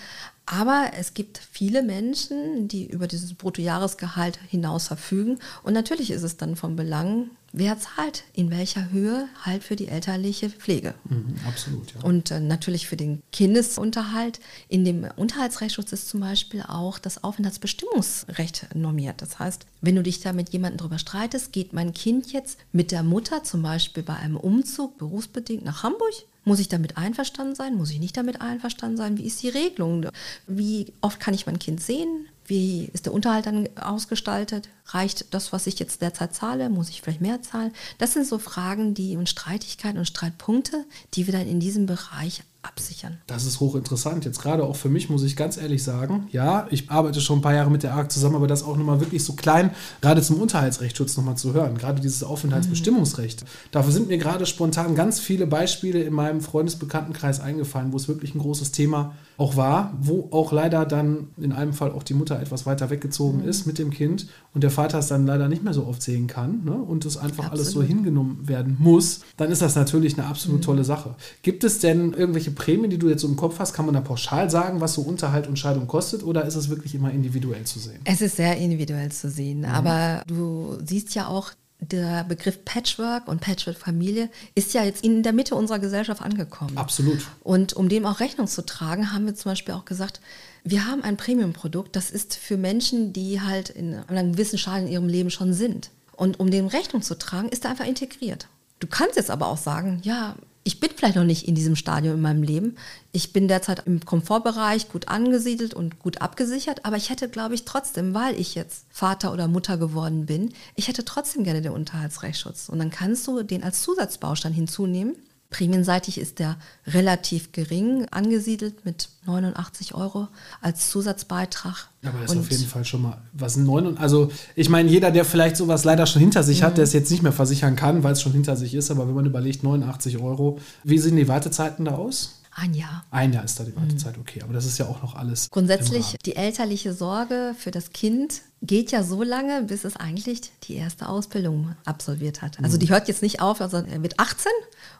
Aber 0.46 0.92
es 0.96 1.12
gibt 1.12 1.38
viele 1.38 1.82
Menschen, 1.82 2.68
die 2.68 2.86
über 2.86 3.08
dieses 3.08 3.34
Bruttojahresgehalt 3.34 4.38
hinaus 4.48 4.86
verfügen. 4.86 5.40
Und 5.64 5.72
natürlich 5.72 6.12
ist 6.12 6.22
es 6.22 6.36
dann 6.36 6.54
von 6.54 6.76
Belang, 6.76 7.30
wer 7.56 7.78
zahlt 7.78 8.24
in 8.34 8.50
welcher 8.50 8.90
Höhe 8.90 9.28
halt 9.42 9.64
für 9.64 9.76
die 9.76 9.88
elterliche 9.88 10.50
Pflege. 10.50 10.94
Mhm, 11.08 11.36
absolut, 11.48 11.94
ja. 11.94 12.02
Und 12.02 12.30
äh, 12.30 12.38
natürlich 12.38 12.86
für 12.86 12.96
den 12.96 13.22
Kindesunterhalt. 13.32 14.40
In 14.68 14.84
dem 14.84 15.06
Unterhaltsrechtsschutz 15.16 15.92
ist 15.92 16.08
zum 16.08 16.20
Beispiel 16.20 16.62
auch 16.62 16.98
das 16.98 17.24
Aufenthaltsbestimmungsrecht 17.24 18.74
normiert. 18.74 19.22
Das 19.22 19.38
heißt, 19.38 19.66
wenn 19.80 19.96
du 19.96 20.02
dich 20.02 20.20
da 20.20 20.32
mit 20.32 20.50
jemandem 20.50 20.78
drüber 20.78 20.98
streitest, 20.98 21.52
geht 21.52 21.72
mein 21.72 21.94
Kind 21.94 22.32
jetzt 22.32 22.58
mit 22.72 22.92
der 22.92 23.02
Mutter 23.02 23.42
zum 23.42 23.62
Beispiel 23.62 24.02
bei 24.02 24.14
einem 24.14 24.36
Umzug 24.36 24.98
berufsbedingt 24.98 25.64
nach 25.64 25.82
Hamburg 25.82 26.12
muss 26.46 26.60
ich 26.60 26.68
damit 26.68 26.96
einverstanden 26.96 27.56
sein? 27.56 27.74
Muss 27.74 27.90
ich 27.90 27.98
nicht 27.98 28.16
damit 28.16 28.40
einverstanden 28.40 28.96
sein? 28.96 29.18
Wie 29.18 29.26
ist 29.26 29.42
die 29.42 29.48
Regelung? 29.48 30.06
Wie 30.46 30.92
oft 31.00 31.18
kann 31.18 31.34
ich 31.34 31.44
mein 31.44 31.58
Kind 31.58 31.82
sehen? 31.82 32.28
Wie 32.46 32.84
ist 32.92 33.06
der 33.06 33.12
Unterhalt 33.12 33.46
dann 33.46 33.68
ausgestaltet? 33.76 34.68
Reicht 34.86 35.34
das, 35.34 35.52
was 35.52 35.66
ich 35.66 35.78
jetzt 35.78 36.00
derzeit 36.00 36.34
zahle? 36.34 36.70
Muss 36.70 36.90
ich 36.90 37.02
vielleicht 37.02 37.20
mehr 37.20 37.42
zahlen? 37.42 37.72
Das 37.98 38.12
sind 38.12 38.26
so 38.26 38.38
Fragen, 38.38 38.94
die 38.94 39.16
und 39.16 39.28
Streitigkeiten 39.28 39.98
und 39.98 40.06
Streitpunkte, 40.06 40.84
die 41.14 41.26
wir 41.26 41.32
dann 41.32 41.48
in 41.48 41.58
diesem 41.58 41.86
Bereich 41.86 42.42
absichern. 42.62 43.18
Das 43.26 43.44
ist 43.44 43.60
hochinteressant. 43.60 44.24
Jetzt 44.24 44.40
gerade 44.40 44.64
auch 44.64 44.76
für 44.76 44.88
mich 44.88 45.08
muss 45.08 45.22
ich 45.22 45.36
ganz 45.36 45.56
ehrlich 45.56 45.82
sagen, 45.82 46.28
ja, 46.32 46.66
ich 46.70 46.90
arbeite 46.90 47.20
schon 47.20 47.38
ein 47.38 47.42
paar 47.42 47.54
Jahre 47.54 47.70
mit 47.70 47.82
der 47.82 47.94
ARC 47.94 48.10
zusammen, 48.10 48.36
aber 48.36 48.46
das 48.46 48.62
auch 48.62 48.76
nochmal 48.76 49.00
wirklich 49.00 49.24
so 49.24 49.34
klein, 49.34 49.70
gerade 50.00 50.22
zum 50.22 50.40
Unterhaltsrechtsschutz 50.40 51.16
nochmal 51.16 51.36
zu 51.36 51.52
hören, 51.52 51.78
gerade 51.78 52.00
dieses 52.00 52.24
Aufenthaltsbestimmungsrecht. 52.24 53.42
Mhm. 53.42 53.46
Dafür 53.70 53.92
sind 53.92 54.08
mir 54.08 54.18
gerade 54.18 54.46
spontan 54.46 54.94
ganz 54.94 55.20
viele 55.20 55.46
Beispiele 55.46 56.02
in 56.02 56.12
meinem 56.12 56.40
Freundesbekanntenkreis 56.40 57.40
eingefallen, 57.40 57.92
wo 57.92 57.96
es 57.96 58.08
wirklich 58.08 58.34
ein 58.34 58.40
großes 58.40 58.72
Thema 58.72 59.14
auch 59.38 59.56
war, 59.56 59.92
wo 60.00 60.28
auch 60.30 60.52
leider 60.52 60.86
dann 60.86 61.28
in 61.36 61.52
einem 61.52 61.72
Fall 61.72 61.90
auch 61.90 62.02
die 62.02 62.14
Mutter 62.14 62.40
etwas 62.40 62.64
weiter 62.64 62.90
weggezogen 62.90 63.42
mhm. 63.42 63.48
ist 63.48 63.66
mit 63.66 63.78
dem 63.78 63.90
Kind 63.90 64.28
und 64.54 64.62
der 64.62 64.70
Vater 64.70 64.98
es 64.98 65.08
dann 65.08 65.26
leider 65.26 65.48
nicht 65.48 65.62
mehr 65.62 65.74
so 65.74 65.86
oft 65.86 66.02
sehen 66.02 66.26
kann 66.26 66.64
ne, 66.64 66.72
und 66.72 67.04
es 67.04 67.16
einfach 67.16 67.44
Absolut. 67.44 67.52
alles 67.52 67.70
so 67.72 67.82
hingenommen 67.82 68.48
werden 68.48 68.76
muss, 68.78 69.20
dann 69.36 69.50
ist 69.50 69.60
das 69.60 69.74
natürlich 69.74 70.18
eine 70.18 70.26
absolut 70.26 70.60
mhm. 70.60 70.64
tolle 70.64 70.84
Sache. 70.84 71.14
Gibt 71.42 71.64
es 71.64 71.80
denn 71.80 72.14
irgendwelche 72.14 72.50
Prämien, 72.50 72.90
die 72.90 72.98
du 72.98 73.08
jetzt 73.08 73.22
so 73.22 73.28
im 73.28 73.36
Kopf 73.36 73.58
hast, 73.58 73.74
kann 73.74 73.84
man 73.84 73.94
da 73.94 74.00
pauschal 74.00 74.48
sagen, 74.48 74.80
was 74.80 74.94
so 74.94 75.02
Unterhalt 75.02 75.46
und 75.46 75.58
Scheidung 75.58 75.86
kostet 75.86 76.22
oder 76.22 76.44
ist 76.44 76.56
es 76.56 76.70
wirklich 76.70 76.94
immer 76.94 77.10
individuell 77.10 77.64
zu 77.64 77.78
sehen? 77.78 78.00
Es 78.04 78.20
ist 78.22 78.36
sehr 78.36 78.56
individuell 78.56 79.12
zu 79.12 79.28
sehen, 79.28 79.60
mhm. 79.60 79.64
aber 79.66 80.22
du 80.26 80.78
siehst 80.84 81.14
ja 81.14 81.26
auch, 81.28 81.52
der 81.80 82.24
Begriff 82.24 82.64
Patchwork 82.64 83.28
und 83.28 83.40
Patchwork-Familie 83.40 84.30
ist 84.54 84.74
ja 84.74 84.82
jetzt 84.82 85.04
in 85.04 85.22
der 85.22 85.32
Mitte 85.32 85.54
unserer 85.54 85.78
Gesellschaft 85.78 86.22
angekommen. 86.22 86.76
Absolut. 86.76 87.20
Und 87.42 87.74
um 87.74 87.88
dem 87.88 88.06
auch 88.06 88.20
Rechnung 88.20 88.46
zu 88.46 88.64
tragen, 88.64 89.12
haben 89.12 89.26
wir 89.26 89.34
zum 89.34 89.52
Beispiel 89.52 89.74
auch 89.74 89.84
gesagt, 89.84 90.20
wir 90.64 90.86
haben 90.86 91.02
ein 91.02 91.16
Premium-Produkt, 91.16 91.94
das 91.94 92.10
ist 92.10 92.34
für 92.34 92.56
Menschen, 92.56 93.12
die 93.12 93.40
halt 93.40 93.70
in 93.70 93.94
einem 93.94 94.32
gewissen 94.32 94.58
Schaden 94.58 94.86
in 94.86 94.92
ihrem 94.92 95.08
Leben 95.08 95.30
schon 95.30 95.52
sind. 95.52 95.90
Und 96.16 96.40
um 96.40 96.50
dem 96.50 96.66
Rechnung 96.66 97.02
zu 97.02 97.18
tragen, 97.18 97.50
ist 97.50 97.64
er 97.64 97.70
einfach 97.70 97.86
integriert. 97.86 98.48
Du 98.80 98.86
kannst 98.86 99.16
jetzt 99.16 99.30
aber 99.30 99.48
auch 99.48 99.58
sagen, 99.58 100.00
ja, 100.02 100.34
ich 100.66 100.80
bin 100.80 100.90
vielleicht 100.96 101.14
noch 101.14 101.22
nicht 101.22 101.46
in 101.46 101.54
diesem 101.54 101.76
Stadium 101.76 102.16
in 102.16 102.20
meinem 102.20 102.42
Leben. 102.42 102.74
Ich 103.12 103.32
bin 103.32 103.46
derzeit 103.46 103.86
im 103.86 104.04
Komfortbereich 104.04 104.88
gut 104.88 105.06
angesiedelt 105.06 105.74
und 105.74 106.00
gut 106.00 106.20
abgesichert, 106.20 106.84
aber 106.84 106.96
ich 106.96 107.08
hätte, 107.08 107.28
glaube 107.28 107.54
ich, 107.54 107.64
trotzdem, 107.64 108.14
weil 108.14 108.38
ich 108.38 108.56
jetzt 108.56 108.84
Vater 108.90 109.32
oder 109.32 109.46
Mutter 109.46 109.78
geworden 109.78 110.26
bin, 110.26 110.52
ich 110.74 110.88
hätte 110.88 111.04
trotzdem 111.04 111.44
gerne 111.44 111.62
den 111.62 111.70
Unterhaltsrechtsschutz. 111.70 112.68
Und 112.68 112.80
dann 112.80 112.90
kannst 112.90 113.28
du 113.28 113.44
den 113.44 113.62
als 113.62 113.82
Zusatzbaustein 113.82 114.52
hinzunehmen 114.52 115.14
Prämienseitig 115.50 116.18
ist 116.18 116.38
der 116.40 116.56
relativ 116.86 117.52
gering 117.52 118.06
angesiedelt 118.10 118.84
mit 118.84 119.08
89 119.26 119.94
Euro 119.94 120.28
als 120.60 120.90
Zusatzbeitrag. 120.90 121.88
Aber 122.04 122.18
das 122.20 122.32
ist 122.32 122.38
auf 122.38 122.50
jeden 122.50 122.66
Fall 122.66 122.84
schon 122.84 123.02
mal 123.02 123.22
was 123.32 123.56
neun. 123.56 123.96
Also 123.98 124.30
ich 124.54 124.68
meine, 124.68 124.90
jeder, 124.90 125.10
der 125.10 125.24
vielleicht 125.24 125.56
sowas 125.56 125.84
leider 125.84 126.06
schon 126.06 126.20
hinter 126.20 126.42
sich 126.42 126.60
mhm. 126.60 126.64
hat, 126.64 126.76
der 126.78 126.84
es 126.84 126.92
jetzt 126.92 127.10
nicht 127.10 127.22
mehr 127.22 127.32
versichern 127.32 127.76
kann, 127.76 128.02
weil 128.02 128.12
es 128.12 128.22
schon 128.22 128.32
hinter 128.32 128.56
sich 128.56 128.74
ist, 128.74 128.90
aber 128.90 129.06
wenn 129.06 129.14
man 129.14 129.26
überlegt, 129.26 129.62
89 129.62 130.18
Euro, 130.18 130.58
wie 130.82 130.98
sehen 130.98 131.16
die 131.16 131.28
Wartezeiten 131.28 131.84
da 131.84 131.92
aus? 131.92 132.40
Ein 132.58 132.72
Jahr. 132.72 133.04
Ein 133.10 133.34
Jahr 133.34 133.44
ist 133.44 133.60
da 133.60 133.64
die 133.64 133.76
Wartezeit, 133.76 134.16
okay. 134.18 134.40
Aber 134.42 134.54
das 134.54 134.64
ist 134.64 134.78
ja 134.78 134.86
auch 134.86 135.02
noch 135.02 135.14
alles. 135.14 135.50
Grundsätzlich, 135.50 136.16
die 136.24 136.36
elterliche 136.36 136.94
Sorge 136.94 137.54
für 137.58 137.70
das 137.70 137.90
Kind 137.90 138.40
geht 138.62 138.90
ja 138.90 139.02
so 139.02 139.22
lange, 139.22 139.62
bis 139.62 139.84
es 139.84 139.96
eigentlich 139.96 140.40
die 140.64 140.74
erste 140.76 141.08
Ausbildung 141.08 141.74
absolviert 141.84 142.40
hat. 142.40 142.58
Also 142.62 142.78
die 142.78 142.88
hört 142.88 143.06
jetzt 143.06 143.22
nicht 143.22 143.40
auf, 143.40 143.60
also 143.60 143.76
er 143.76 144.02
wird 144.02 144.18
18 144.18 144.50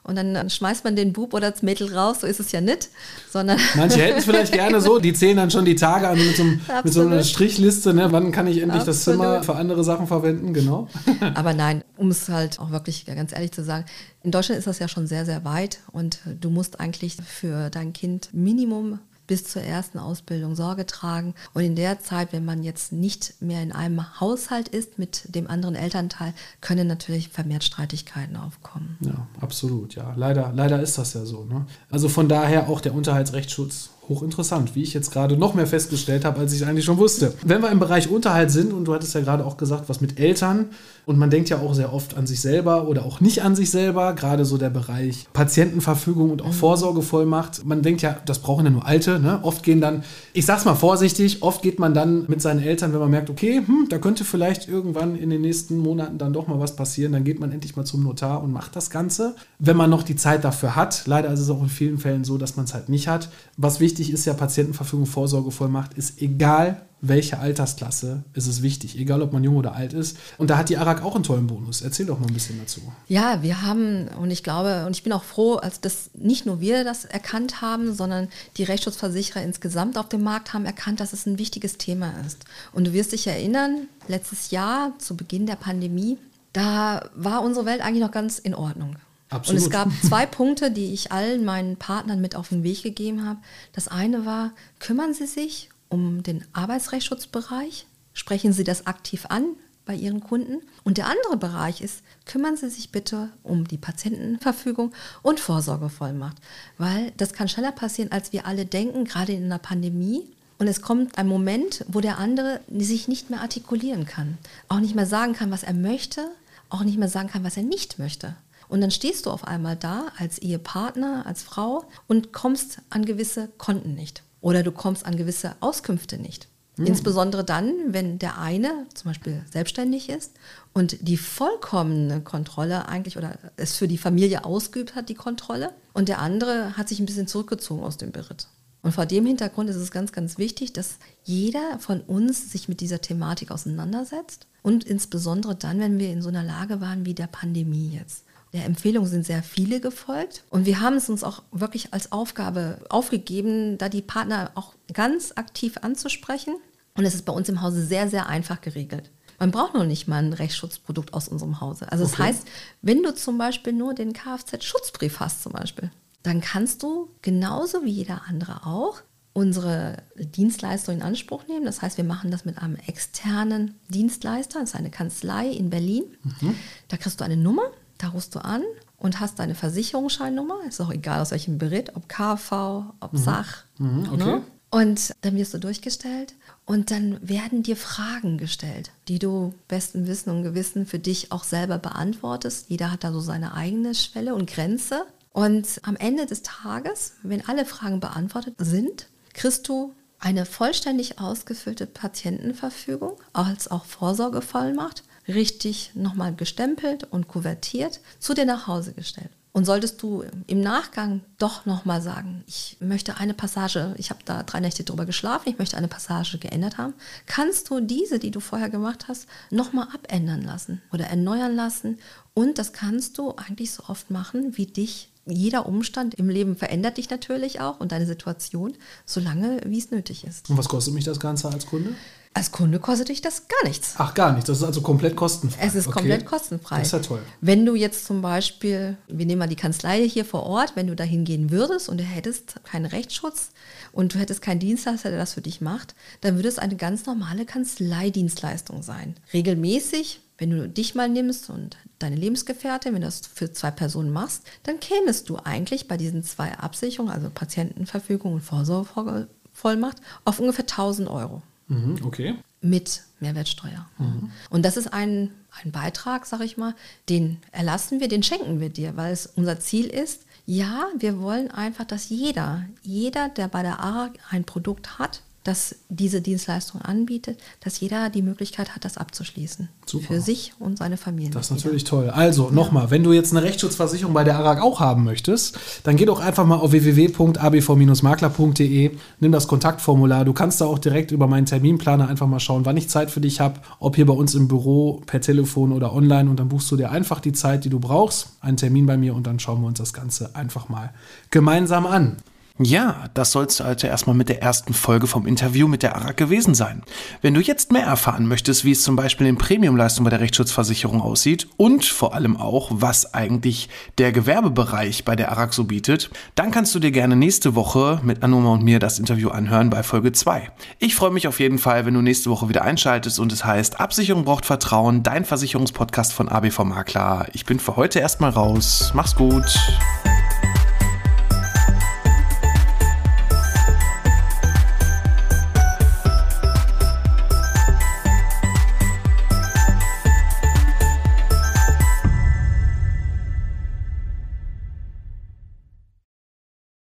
und 0.03 0.15
dann 0.15 0.49
schmeißt 0.49 0.83
man 0.83 0.95
den 0.95 1.11
Bub 1.11 1.33
oder 1.33 1.51
das 1.51 1.63
Mädel 1.63 1.93
raus, 1.93 2.21
so 2.21 2.27
ist 2.27 2.39
es 2.39 2.51
ja 2.51 2.61
nicht, 2.61 2.89
sondern... 3.31 3.59
Manche 3.75 3.99
hätten 3.99 4.19
es 4.19 4.25
vielleicht 4.25 4.53
gerne 4.53 4.79
so, 4.79 4.99
die 4.99 5.11
zählen 5.13 5.37
dann 5.37 5.49
schon 5.49 5.65
die 5.65 5.75
Tage 5.75 6.07
an 6.07 6.17
mit 6.17 6.35
so, 6.35 6.43
mit 6.43 6.93
so 6.93 7.01
einer 7.01 7.23
Strichliste, 7.23 7.93
ne? 7.93 8.11
wann 8.11 8.31
kann 8.31 8.45
ich 8.45 8.57
endlich 8.57 8.81
Absolut. 8.81 8.87
das 8.87 9.03
Zimmer 9.03 9.43
für 9.43 9.55
andere 9.55 9.83
Sachen 9.83 10.07
verwenden, 10.07 10.53
genau. 10.53 10.87
Aber 11.33 11.53
nein, 11.53 11.83
um 11.97 12.11
es 12.11 12.29
halt 12.29 12.59
auch 12.59 12.69
wirklich 12.69 13.05
ganz 13.05 13.33
ehrlich 13.33 13.51
zu 13.51 13.63
sagen, 13.63 13.85
in 14.23 14.31
Deutschland 14.31 14.59
ist 14.59 14.67
das 14.67 14.79
ja 14.79 14.87
schon 14.87 15.07
sehr, 15.07 15.25
sehr 15.25 15.43
weit 15.45 15.79
und 15.91 16.19
du 16.39 16.51
musst 16.51 16.79
eigentlich 16.79 17.17
für 17.25 17.69
dein 17.71 17.91
Kind 17.91 18.29
Minimum 18.33 18.99
bis 19.27 19.43
zur 19.43 19.61
ersten 19.61 19.99
Ausbildung 19.99 20.55
Sorge 20.55 20.85
tragen. 20.85 21.35
Und 21.53 21.63
in 21.63 21.75
der 21.75 21.99
Zeit, 21.99 22.33
wenn 22.33 22.45
man 22.45 22.63
jetzt 22.63 22.91
nicht 22.91 23.35
mehr 23.41 23.61
in 23.61 23.71
einem 23.71 24.19
Haushalt 24.19 24.69
ist 24.69 24.97
mit 24.97 25.35
dem 25.35 25.47
anderen 25.49 25.75
Elternteil, 25.75 26.33
können 26.61 26.87
natürlich 26.87 27.29
vermehrt 27.29 27.63
Streitigkeiten 27.63 28.35
aufkommen. 28.35 28.97
Ja, 29.01 29.27
absolut. 29.41 29.95
Ja, 29.95 30.13
leider, 30.15 30.51
leider 30.55 30.81
ist 30.81 30.97
das 30.97 31.13
ja 31.13 31.25
so. 31.25 31.43
Ne? 31.43 31.65
Also 31.91 32.09
von 32.09 32.29
daher 32.29 32.69
auch 32.69 32.81
der 32.81 32.93
Unterhaltsrechtsschutz 32.93 33.91
hochinteressant, 34.09 34.75
wie 34.75 34.83
ich 34.83 34.93
jetzt 34.93 35.11
gerade 35.11 35.37
noch 35.37 35.53
mehr 35.53 35.67
festgestellt 35.67 36.25
habe, 36.25 36.39
als 36.39 36.53
ich 36.53 36.65
eigentlich 36.65 36.85
schon 36.85 36.97
wusste. 36.97 37.33
Wenn 37.43 37.61
wir 37.61 37.71
im 37.71 37.79
Bereich 37.79 38.09
Unterhalt 38.09 38.51
sind, 38.51 38.73
und 38.73 38.85
du 38.85 38.93
hattest 38.93 39.13
ja 39.13 39.21
gerade 39.21 39.45
auch 39.45 39.57
gesagt, 39.57 39.89
was 39.89 40.01
mit 40.01 40.19
Eltern, 40.19 40.67
und 41.07 41.17
man 41.17 41.29
denkt 41.29 41.49
ja 41.49 41.59
auch 41.59 41.73
sehr 41.73 41.93
oft 41.93 42.17
an 42.17 42.27
sich 42.27 42.41
selber 42.41 42.89
oder 42.89 43.05
auch 43.05 43.21
nicht 43.21 43.41
an 43.41 43.55
sich 43.55 43.71
selber, 43.71 44.13
gerade 44.13 44.43
so 44.43 44.57
der 44.57 44.69
Bereich 44.69 45.25
Patientenverfügung 45.31 46.31
und 46.31 46.41
auch 46.41 46.47
mhm. 46.47 46.53
Vorsorgevollmacht. 46.53 47.65
Man 47.65 47.81
denkt 47.81 48.01
ja, 48.01 48.17
das 48.25 48.39
brauchen 48.39 48.65
ja 48.65 48.71
nur 48.71 48.85
Alte. 48.85 49.17
Ne? 49.17 49.39
Oft 49.41 49.63
gehen 49.63 49.79
dann, 49.79 50.03
ich 50.33 50.45
sag's 50.45 50.65
mal 50.65 50.75
vorsichtig, 50.75 51.43
oft 51.43 51.61
geht 51.61 51.79
man 51.79 51.93
dann 51.93 52.25
mit 52.27 52.41
seinen 52.41 52.61
Eltern, 52.61 52.91
wenn 52.91 52.99
man 52.99 53.09
merkt, 53.09 53.29
okay, 53.29 53.61
hm, 53.65 53.87
da 53.89 53.99
könnte 53.99 54.25
vielleicht 54.25 54.67
irgendwann 54.67 55.15
in 55.15 55.29
den 55.29 55.41
nächsten 55.41 55.77
Monaten 55.77 56.17
dann 56.17 56.33
doch 56.33 56.47
mal 56.47 56.59
was 56.59 56.75
passieren, 56.75 57.13
dann 57.13 57.23
geht 57.23 57.39
man 57.39 57.53
endlich 57.53 57.77
mal 57.77 57.85
zum 57.85 58.03
Notar 58.03 58.43
und 58.43 58.51
macht 58.51 58.75
das 58.75 58.89
Ganze. 58.89 59.35
Wenn 59.59 59.77
man 59.77 59.89
noch 59.89 60.03
die 60.03 60.17
Zeit 60.17 60.43
dafür 60.43 60.75
hat, 60.75 61.03
leider 61.05 61.31
ist 61.31 61.39
es 61.39 61.49
auch 61.49 61.61
in 61.61 61.69
vielen 61.69 61.99
Fällen 61.99 62.25
so, 62.25 62.37
dass 62.37 62.57
man 62.57 62.65
es 62.65 62.73
halt 62.73 62.89
nicht 62.89 63.07
hat. 63.07 63.29
Was 63.55 63.79
wichtig 63.79 63.96
wichtig 63.97 64.13
ist 64.13 64.25
ja 64.25 64.33
Patientenverfügung, 64.33 65.07
Vorsorgevollmacht, 65.07 65.95
ist 65.95 66.21
egal 66.21 66.83
welche 66.99 67.37
Altersklasse 67.37 68.23
ist 68.33 68.47
es 68.47 68.63
wichtig, 68.63 68.97
egal 68.97 69.21
ob 69.21 69.31
man 69.31 69.43
jung 69.43 69.57
oder 69.57 69.75
alt 69.75 69.93
ist. 69.93 70.17
Und 70.39 70.49
da 70.49 70.57
hat 70.57 70.69
die 70.69 70.77
ARAG 70.77 71.03
auch 71.03 71.13
einen 71.13 71.23
tollen 71.23 71.45
Bonus. 71.45 71.83
Erzähl 71.83 72.07
doch 72.07 72.19
mal 72.19 72.25
ein 72.25 72.33
bisschen 72.33 72.59
dazu. 72.59 72.81
Ja, 73.07 73.43
wir 73.43 73.61
haben, 73.61 74.07
und 74.19 74.31
ich 74.31 74.43
glaube, 74.43 74.83
und 74.87 74.95
ich 74.95 75.03
bin 75.03 75.13
auch 75.13 75.23
froh, 75.23 75.57
als 75.57 75.79
dass 75.79 76.09
nicht 76.15 76.47
nur 76.47 76.59
wir 76.59 76.83
das 76.83 77.05
erkannt 77.05 77.61
haben, 77.61 77.93
sondern 77.93 78.29
die 78.57 78.63
Rechtsschutzversicherer 78.63 79.43
insgesamt 79.43 79.95
auf 79.97 80.09
dem 80.09 80.23
Markt 80.23 80.53
haben 80.53 80.65
erkannt, 80.65 80.99
dass 80.99 81.13
es 81.13 81.27
ein 81.27 81.37
wichtiges 81.37 81.77
Thema 81.77 82.13
ist. 82.25 82.45
Und 82.73 82.87
du 82.87 82.93
wirst 82.93 83.11
dich 83.11 83.27
erinnern, 83.27 83.87
letztes 84.07 84.49
Jahr 84.49 84.93
zu 84.97 85.15
Beginn 85.15 85.45
der 85.45 85.55
Pandemie, 85.55 86.17
da 86.51 87.07
war 87.15 87.43
unsere 87.43 87.67
Welt 87.67 87.81
eigentlich 87.81 88.03
noch 88.03 88.11
ganz 88.11 88.39
in 88.39 88.55
Ordnung. 88.55 88.95
Absolut. 89.29 89.61
Und 89.61 89.67
es 89.67 89.71
gab 89.71 89.89
zwei 90.03 90.25
Punkte, 90.25 90.71
die 90.71 90.93
ich 90.93 91.11
allen 91.11 91.43
meinen 91.43 91.75
Partnern 91.75 92.21
mit 92.21 92.35
auf 92.35 92.49
den 92.49 92.63
Weg 92.63 92.83
gegeben 92.83 93.25
habe. 93.25 93.39
Das 93.73 93.87
eine 93.87 94.25
war, 94.25 94.51
kümmern 94.79 95.13
Sie 95.13 95.27
sich 95.27 95.69
um 95.89 96.23
den 96.23 96.45
Arbeitsrechtsschutzbereich. 96.53 97.85
Sprechen 98.13 98.53
Sie 98.53 98.63
das 98.63 98.87
aktiv 98.87 99.25
an 99.29 99.45
bei 99.85 99.95
Ihren 99.95 100.21
Kunden. 100.21 100.61
Und 100.83 100.97
der 100.97 101.07
andere 101.07 101.37
Bereich 101.37 101.81
ist, 101.81 102.03
kümmern 102.25 102.55
Sie 102.55 102.69
sich 102.69 102.91
bitte 102.91 103.29
um 103.43 103.67
die 103.67 103.77
Patientenverfügung 103.77 104.93
und 105.23 105.39
Vorsorgevollmacht. 105.39 106.37
Weil 106.77 107.11
das 107.17 107.33
kann 107.33 107.49
schneller 107.49 107.71
passieren, 107.71 108.11
als 108.11 108.31
wir 108.31 108.45
alle 108.45 108.65
denken, 108.65 109.05
gerade 109.05 109.33
in 109.33 109.45
einer 109.45 109.59
Pandemie. 109.59 110.23
Und 110.59 110.67
es 110.67 110.81
kommt 110.81 111.17
ein 111.17 111.27
Moment, 111.27 111.85
wo 111.87 112.01
der 112.01 112.17
andere 112.17 112.61
sich 112.69 113.07
nicht 113.07 113.29
mehr 113.29 113.41
artikulieren 113.41 114.05
kann. 114.05 114.37
Auch 114.69 114.79
nicht 114.79 114.95
mehr 114.95 115.05
sagen 115.05 115.33
kann, 115.33 115.51
was 115.51 115.63
er 115.63 115.73
möchte, 115.73 116.29
auch 116.69 116.83
nicht 116.83 116.97
mehr 116.97 117.09
sagen 117.09 117.29
kann, 117.29 117.43
was 117.43 117.57
er 117.57 117.63
nicht 117.63 117.99
möchte. 117.99 118.35
Und 118.69 118.81
dann 118.81 118.91
stehst 118.91 119.25
du 119.25 119.31
auf 119.31 119.45
einmal 119.45 119.75
da 119.75 120.07
als 120.17 120.39
Ehepartner, 120.39 121.25
als 121.25 121.43
Frau 121.43 121.85
und 122.07 122.33
kommst 122.33 122.79
an 122.89 123.05
gewisse 123.05 123.49
Konten 123.57 123.95
nicht. 123.95 124.23
Oder 124.41 124.63
du 124.63 124.71
kommst 124.71 125.05
an 125.05 125.17
gewisse 125.17 125.55
Auskünfte 125.61 126.17
nicht. 126.17 126.47
Mhm. 126.77 126.87
Insbesondere 126.87 127.43
dann, 127.43 127.73
wenn 127.87 128.19
der 128.19 128.37
eine 128.37 128.85
zum 128.93 129.11
Beispiel 129.11 129.43
selbstständig 129.51 130.09
ist 130.09 130.33
und 130.73 130.97
die 131.01 131.17
vollkommene 131.17 132.21
Kontrolle 132.21 132.87
eigentlich 132.87 133.17
oder 133.17 133.37
es 133.55 133.75
für 133.75 133.87
die 133.87 133.97
Familie 133.97 134.45
ausgeübt 134.45 134.95
hat, 134.95 135.09
die 135.09 135.15
Kontrolle, 135.15 135.71
und 135.93 136.09
der 136.09 136.19
andere 136.19 136.77
hat 136.77 136.87
sich 136.87 136.99
ein 136.99 137.07
bisschen 137.07 137.27
zurückgezogen 137.27 137.83
aus 137.83 137.97
dem 137.97 138.11
Beritt. 138.11 138.47
Und 138.83 138.91
vor 138.91 139.07
dem 139.07 139.25
Hintergrund 139.25 139.69
ist 139.69 139.75
es 139.75 139.91
ganz, 139.91 140.11
ganz 140.11 140.37
wichtig, 140.37 140.71
dass 140.71 140.99
jeder 141.23 141.79
von 141.79 142.01
uns 142.01 142.51
sich 142.51 142.69
mit 142.69 142.79
dieser 142.79 143.01
Thematik 143.01 143.51
auseinandersetzt 143.51 144.45
und 144.61 144.83
insbesondere 144.83 145.55
dann, 145.55 145.79
wenn 145.79 145.99
wir 145.99 146.11
in 146.11 146.21
so 146.21 146.29
einer 146.29 146.43
Lage 146.43 146.79
waren 146.79 147.05
wie 147.05 147.15
der 147.15 147.27
Pandemie 147.27 147.89
jetzt. 147.89 148.23
Der 148.53 148.65
Empfehlung 148.65 149.05
sind 149.05 149.25
sehr 149.25 149.43
viele 149.43 149.79
gefolgt. 149.79 150.43
Und 150.49 150.65
wir 150.65 150.79
haben 150.79 150.95
es 150.95 151.09
uns 151.09 151.23
auch 151.23 151.43
wirklich 151.51 151.93
als 151.93 152.11
Aufgabe 152.11 152.79
aufgegeben, 152.89 153.77
da 153.77 153.89
die 153.89 154.01
Partner 154.01 154.51
auch 154.55 154.73
ganz 154.93 155.33
aktiv 155.35 155.77
anzusprechen. 155.81 156.55
Und 156.95 157.05
es 157.05 157.13
ist 157.13 157.25
bei 157.25 157.33
uns 157.33 157.49
im 157.49 157.61
Hause 157.61 157.85
sehr, 157.85 158.09
sehr 158.09 158.27
einfach 158.27 158.61
geregelt. 158.61 159.11
Man 159.39 159.51
braucht 159.51 159.75
noch 159.75 159.85
nicht 159.85 160.07
mal 160.07 160.23
ein 160.23 160.33
Rechtsschutzprodukt 160.33 161.13
aus 161.13 161.27
unserem 161.27 161.61
Hause. 161.61 161.91
Also 161.91 162.05
okay. 162.05 162.15
das 162.17 162.25
heißt, 162.25 162.47
wenn 162.81 163.03
du 163.03 163.13
zum 163.13 163.37
Beispiel 163.37 163.73
nur 163.73 163.93
den 163.93 164.13
Kfz-Schutzbrief 164.13 165.19
hast 165.19 165.43
zum 165.43 165.51
Beispiel, 165.53 165.91
dann 166.23 166.41
kannst 166.41 166.81
du 166.81 167.09
genauso 167.21 167.83
wie 167.85 167.91
jeder 167.91 168.23
andere 168.27 168.65
auch 168.65 169.01
unsere 169.33 169.97
Dienstleistung 170.15 170.95
in 170.95 171.01
Anspruch 171.03 171.45
nehmen. 171.47 171.65
Das 171.65 171.83
heißt, 171.83 171.97
wir 171.97 172.03
machen 172.03 172.31
das 172.31 172.43
mit 172.43 172.57
einem 172.57 172.75
externen 172.87 173.75
Dienstleister, 173.89 174.59
das 174.59 174.69
ist 174.69 174.75
eine 174.75 174.89
Kanzlei 174.89 175.47
in 175.49 175.69
Berlin. 175.69 176.05
Mhm. 176.23 176.55
Da 176.87 176.97
kriegst 176.97 177.19
du 177.19 177.23
eine 177.23 177.37
Nummer, 177.37 177.61
da 177.97 178.09
rufst 178.09 178.35
du 178.35 178.39
an 178.39 178.63
und 178.97 179.19
hast 179.19 179.39
deine 179.39 179.55
Versicherungsscheinnummer. 179.55 180.59
Ist 180.67 180.81
auch 180.81 180.91
egal 180.91 181.21
aus 181.21 181.31
welchem 181.31 181.57
Beritt, 181.57 181.95
ob 181.95 182.09
KV, 182.09 182.83
ob 182.99 183.13
mhm. 183.13 183.17
Sach. 183.17 183.63
Mhm, 183.77 184.09
okay. 184.11 184.17
Ne? 184.17 184.41
Und 184.69 185.13
dann 185.21 185.35
wirst 185.35 185.53
du 185.53 185.59
durchgestellt 185.59 186.35
und 186.65 186.91
dann 186.91 187.19
werden 187.27 187.63
dir 187.63 187.77
Fragen 187.77 188.37
gestellt, 188.37 188.91
die 189.07 189.17
du 189.17 189.53
besten 189.69 190.07
Wissen 190.07 190.29
und 190.29 190.43
Gewissen 190.43 190.85
für 190.85 190.99
dich 190.99 191.31
auch 191.31 191.45
selber 191.45 191.77
beantwortest. 191.77 192.69
Jeder 192.69 192.91
hat 192.91 193.05
da 193.05 193.13
so 193.13 193.21
seine 193.21 193.53
eigene 193.53 193.95
Schwelle 193.95 194.35
und 194.35 194.49
Grenze. 194.49 195.05
Und 195.31 195.79
am 195.83 195.95
Ende 195.95 196.25
des 196.25 196.41
Tages, 196.41 197.13
wenn 197.23 197.47
alle 197.47 197.65
Fragen 197.65 197.99
beantwortet 197.99 198.55
sind, 198.57 199.07
kriegst 199.33 199.69
du 199.69 199.93
eine 200.19 200.45
vollständig 200.45 201.19
ausgefüllte 201.19 201.85
Patientenverfügung 201.85 203.13
als 203.33 203.69
auch 203.69 203.85
Vorsorgevollmacht 203.85 205.03
richtig 205.27 205.91
nochmal 205.93 206.33
gestempelt 206.33 207.03
und 207.05 207.27
kuvertiert 207.27 207.99
zu 208.19 208.33
dir 208.33 208.45
nach 208.45 208.67
Hause 208.67 208.93
gestellt. 208.93 209.29
Und 209.57 209.65
solltest 209.65 210.03
du 210.03 210.23
im 210.45 210.61
Nachgang 210.61 211.21
doch 211.39 211.65
nochmal 211.65 211.99
sagen, 211.99 212.43
ich 212.45 212.77
möchte 212.79 213.17
eine 213.17 213.33
Passage, 213.33 213.95
ich 213.97 214.11
habe 214.11 214.19
da 214.23 214.43
drei 214.43 214.59
Nächte 214.59 214.83
drüber 214.83 215.07
geschlafen, 215.07 215.49
ich 215.49 215.57
möchte 215.57 215.77
eine 215.77 215.87
Passage 215.87 216.37
geändert 216.37 216.77
haben, 216.77 216.93
kannst 217.25 217.71
du 217.71 217.79
diese, 217.79 218.19
die 218.19 218.29
du 218.29 218.39
vorher 218.39 218.69
gemacht 218.69 219.07
hast, 219.07 219.25
nochmal 219.49 219.87
abändern 219.91 220.43
lassen 220.43 220.83
oder 220.93 221.05
erneuern 221.05 221.55
lassen. 221.55 221.97
Und 222.35 222.59
das 222.59 222.71
kannst 222.71 223.17
du 223.17 223.31
eigentlich 223.35 223.71
so 223.71 223.85
oft 223.87 224.11
machen, 224.11 224.57
wie 224.57 224.67
dich 224.67 225.09
jeder 225.25 225.65
Umstand 225.65 226.13
im 226.13 226.29
Leben 226.29 226.55
verändert 226.55 226.97
dich 226.97 227.09
natürlich 227.09 227.59
auch 227.59 227.79
und 227.79 227.91
deine 227.91 228.05
Situation, 228.05 228.75
solange 229.05 229.59
wie 229.65 229.79
es 229.79 229.91
nötig 229.91 230.23
ist. 230.23 230.49
Und 230.49 230.57
was 230.57 230.69
kostet 230.69 230.93
mich 230.93 231.03
das 231.03 231.19
Ganze 231.19 231.49
als 231.49 231.65
Kunde? 231.65 231.95
Als 232.37 232.51
Kunde 232.51 232.79
kostet 232.79 233.09
dich 233.09 233.21
das 233.21 233.47
gar 233.47 233.67
nichts. 233.67 233.95
Ach, 233.97 234.13
gar 234.13 234.31
nicht. 234.31 234.47
Das 234.47 234.59
ist 234.59 234.63
also 234.63 234.81
komplett 234.81 235.15
kostenfrei. 235.15 235.65
Es 235.65 235.73
ist 235.73 235.87
okay. 235.87 235.95
komplett 235.95 236.27
kostenfrei. 236.27 236.77
Das 236.77 236.89
ist 236.89 236.93
ja 236.93 236.99
toll. 236.99 237.23
Wenn 237.41 237.65
du 237.65 237.73
jetzt 237.73 238.05
zum 238.05 238.21
Beispiel, 238.21 238.95
wir 239.07 239.25
nehmen 239.25 239.39
mal 239.39 239.47
die 239.47 239.55
Kanzlei 239.55 240.07
hier 240.07 240.23
vor 240.23 240.43
Ort, 240.43 240.75
wenn 240.75 240.85
du 240.85 240.95
da 240.95 241.03
hingehen 241.03 241.49
würdest 241.49 241.89
und 241.89 241.99
du 241.99 242.03
hättest 242.03 242.63
keinen 242.63 242.85
Rechtsschutz 242.85 243.49
und 243.91 244.13
du 244.13 244.19
hättest 244.19 244.43
keinen 244.43 244.59
Dienstleister, 244.59 245.09
der 245.09 245.17
das 245.17 245.33
für 245.33 245.41
dich 245.41 245.61
macht, 245.61 245.95
dann 246.21 246.35
würde 246.35 246.47
es 246.47 246.59
eine 246.59 246.75
ganz 246.75 247.07
normale 247.07 247.43
Kanzleidienstleistung 247.43 248.83
sein. 248.83 249.15
Regelmäßig, 249.33 250.21
wenn 250.37 250.51
du 250.51 250.69
dich 250.69 250.93
mal 250.93 251.09
nimmst 251.09 251.49
und 251.49 251.77
deine 251.97 252.17
Lebensgefährtin, 252.17 252.93
wenn 252.93 253.01
du 253.01 253.07
das 253.07 253.21
für 253.33 253.51
zwei 253.51 253.71
Personen 253.71 254.11
machst, 254.11 254.43
dann 254.61 254.79
kämest 254.79 255.27
du 255.29 255.37
eigentlich 255.43 255.87
bei 255.87 255.97
diesen 255.97 256.21
zwei 256.21 256.55
Absicherungen, 256.55 257.11
also 257.11 257.31
Patientenverfügung 257.31 258.33
und 258.33 258.41
Vorsorgevollmacht, 258.41 259.97
auf 260.23 260.39
ungefähr 260.39 260.65
1000 260.65 261.09
Euro. 261.09 261.41
Mhm, 261.67 261.99
okay. 262.03 262.35
Mit 262.61 263.03
Mehrwertsteuer. 263.19 263.87
Mhm. 263.97 264.31
Und 264.49 264.63
das 264.63 264.77
ist 264.77 264.93
ein, 264.93 265.31
ein 265.63 265.71
Beitrag, 265.71 266.25
sag 266.25 266.41
ich 266.41 266.57
mal, 266.57 266.75
den 267.09 267.37
erlassen 267.51 267.99
wir, 267.99 268.07
den 268.07 268.23
schenken 268.23 268.59
wir 268.59 268.69
dir, 268.69 268.95
weil 268.95 269.13
es 269.13 269.27
unser 269.27 269.59
Ziel 269.59 269.85
ist, 269.87 270.23
ja, 270.45 270.87
wir 270.97 271.19
wollen 271.19 271.51
einfach, 271.51 271.83
dass 271.83 272.09
jeder, 272.09 272.63
jeder, 272.81 273.27
der 273.29 273.49
bei 273.49 273.63
der 273.63 273.79
ARA 273.79 274.11
ein 274.29 274.45
Produkt 274.45 274.97
hat, 274.97 275.21
das 275.47 275.75
diese 275.89 276.21
Dienstleistung 276.21 276.81
anbietet, 276.81 277.39
dass 277.61 277.79
jeder 277.79 278.09
die 278.09 278.21
Möglichkeit 278.21 278.75
hat, 278.75 278.83
das 278.83 278.97
abzuschließen. 278.97 279.69
Super. 279.85 280.07
Für 280.07 280.19
sich 280.21 280.51
und 280.59 280.77
seine 280.77 280.97
Familie. 280.97 281.31
Das 281.31 281.45
ist 281.45 281.51
natürlich 281.51 281.85
toll. 281.85 282.09
Also 282.09 282.49
nochmal, 282.49 282.83
ja. 282.85 282.91
wenn 282.91 283.03
du 283.03 283.13
jetzt 283.13 283.31
eine 283.31 283.43
Rechtsschutzversicherung 283.43 284.13
bei 284.13 284.25
der 284.25 284.37
ARAG 284.37 284.61
auch 284.61 284.81
haben 284.81 285.05
möchtest, 285.05 285.57
dann 285.83 285.95
geh 285.95 286.03
doch 286.05 286.19
einfach 286.19 286.45
mal 286.45 286.57
auf 286.57 286.73
www.abv-makler.de, 286.73 288.91
nimm 289.19 289.31
das 289.31 289.47
Kontaktformular. 289.47 290.25
Du 290.25 290.33
kannst 290.33 290.59
da 290.59 290.65
auch 290.65 290.79
direkt 290.79 291.11
über 291.11 291.27
meinen 291.27 291.45
Terminplaner 291.45 292.09
einfach 292.09 292.27
mal 292.27 292.39
schauen, 292.39 292.65
wann 292.65 292.75
ich 292.75 292.89
Zeit 292.89 293.09
für 293.09 293.21
dich 293.21 293.39
habe, 293.39 293.61
ob 293.79 293.95
hier 293.95 294.05
bei 294.05 294.13
uns 294.13 294.35
im 294.35 294.47
Büro, 294.47 295.01
per 295.05 295.21
Telefon 295.21 295.71
oder 295.71 295.93
online. 295.93 296.29
Und 296.29 296.39
dann 296.39 296.49
buchst 296.49 296.69
du 296.71 296.75
dir 296.75 296.91
einfach 296.91 297.21
die 297.21 297.33
Zeit, 297.33 297.63
die 297.63 297.69
du 297.69 297.79
brauchst, 297.79 298.31
einen 298.41 298.57
Termin 298.57 298.85
bei 298.85 298.97
mir 298.97 299.15
und 299.15 299.25
dann 299.25 299.39
schauen 299.39 299.61
wir 299.61 299.67
uns 299.67 299.79
das 299.79 299.93
Ganze 299.93 300.35
einfach 300.35 300.67
mal 300.69 300.93
gemeinsam 301.31 301.85
an. 301.85 302.17
Ja, 302.59 303.05
das 303.13 303.33
sollst 303.33 303.59
du 303.59 303.63
also 303.63 303.85
erstmal 303.85 304.15
mit 304.15 304.29
der 304.29 304.41
ersten 304.41 304.73
Folge 304.73 305.05
vom 305.05 305.27
Interview 305.27 305.67
mit 305.67 305.83
der 305.83 305.95
ARAG 305.95 306.17
gewesen 306.17 306.55
sein. 306.55 306.81
Wenn 307.21 307.35
du 307.35 307.41
jetzt 307.41 307.71
mehr 307.71 307.85
erfahren 307.85 308.27
möchtest, 308.27 308.65
wie 308.65 308.71
es 308.71 308.81
zum 308.81 308.95
Beispiel 308.95 309.27
in 309.27 309.37
Premiumleistung 309.37 310.03
bei 310.03 310.09
der 310.09 310.21
Rechtsschutzversicherung 310.21 310.99
aussieht 310.99 311.47
und 311.57 311.85
vor 311.85 312.15
allem 312.15 312.35
auch, 312.35 312.71
was 312.73 313.13
eigentlich 313.13 313.69
der 313.99 314.11
Gewerbebereich 314.11 315.05
bei 315.05 315.15
der 315.15 315.31
ARAG 315.31 315.53
so 315.53 315.65
bietet, 315.65 316.09
dann 316.33 316.49
kannst 316.49 316.73
du 316.73 316.79
dir 316.79 316.91
gerne 316.91 317.15
nächste 317.15 317.53
Woche 317.53 317.99
mit 318.03 318.23
Anoma 318.23 318.53
und 318.53 318.63
mir 318.63 318.79
das 318.79 318.97
Interview 318.97 319.29
anhören 319.29 319.69
bei 319.69 319.83
Folge 319.83 320.11
2. 320.11 320.49
Ich 320.79 320.95
freue 320.95 321.11
mich 321.11 321.27
auf 321.27 321.39
jeden 321.39 321.59
Fall, 321.59 321.85
wenn 321.85 321.93
du 321.93 322.01
nächste 322.01 322.31
Woche 322.31 322.49
wieder 322.49 322.63
einschaltest 322.63 323.19
und 323.19 323.31
es 323.31 323.45
heißt 323.45 323.79
Absicherung 323.79 324.25
braucht 324.25 324.47
Vertrauen, 324.47 325.03
dein 325.03 325.25
Versicherungspodcast 325.25 326.11
von 326.11 326.27
ABV 326.27 326.63
Makler. 326.63 327.27
Ich 327.33 327.45
bin 327.45 327.59
für 327.59 327.75
heute 327.75 327.99
erstmal 327.99 328.31
raus. 328.31 328.91
Mach's 328.95 329.15
gut. 329.15 329.45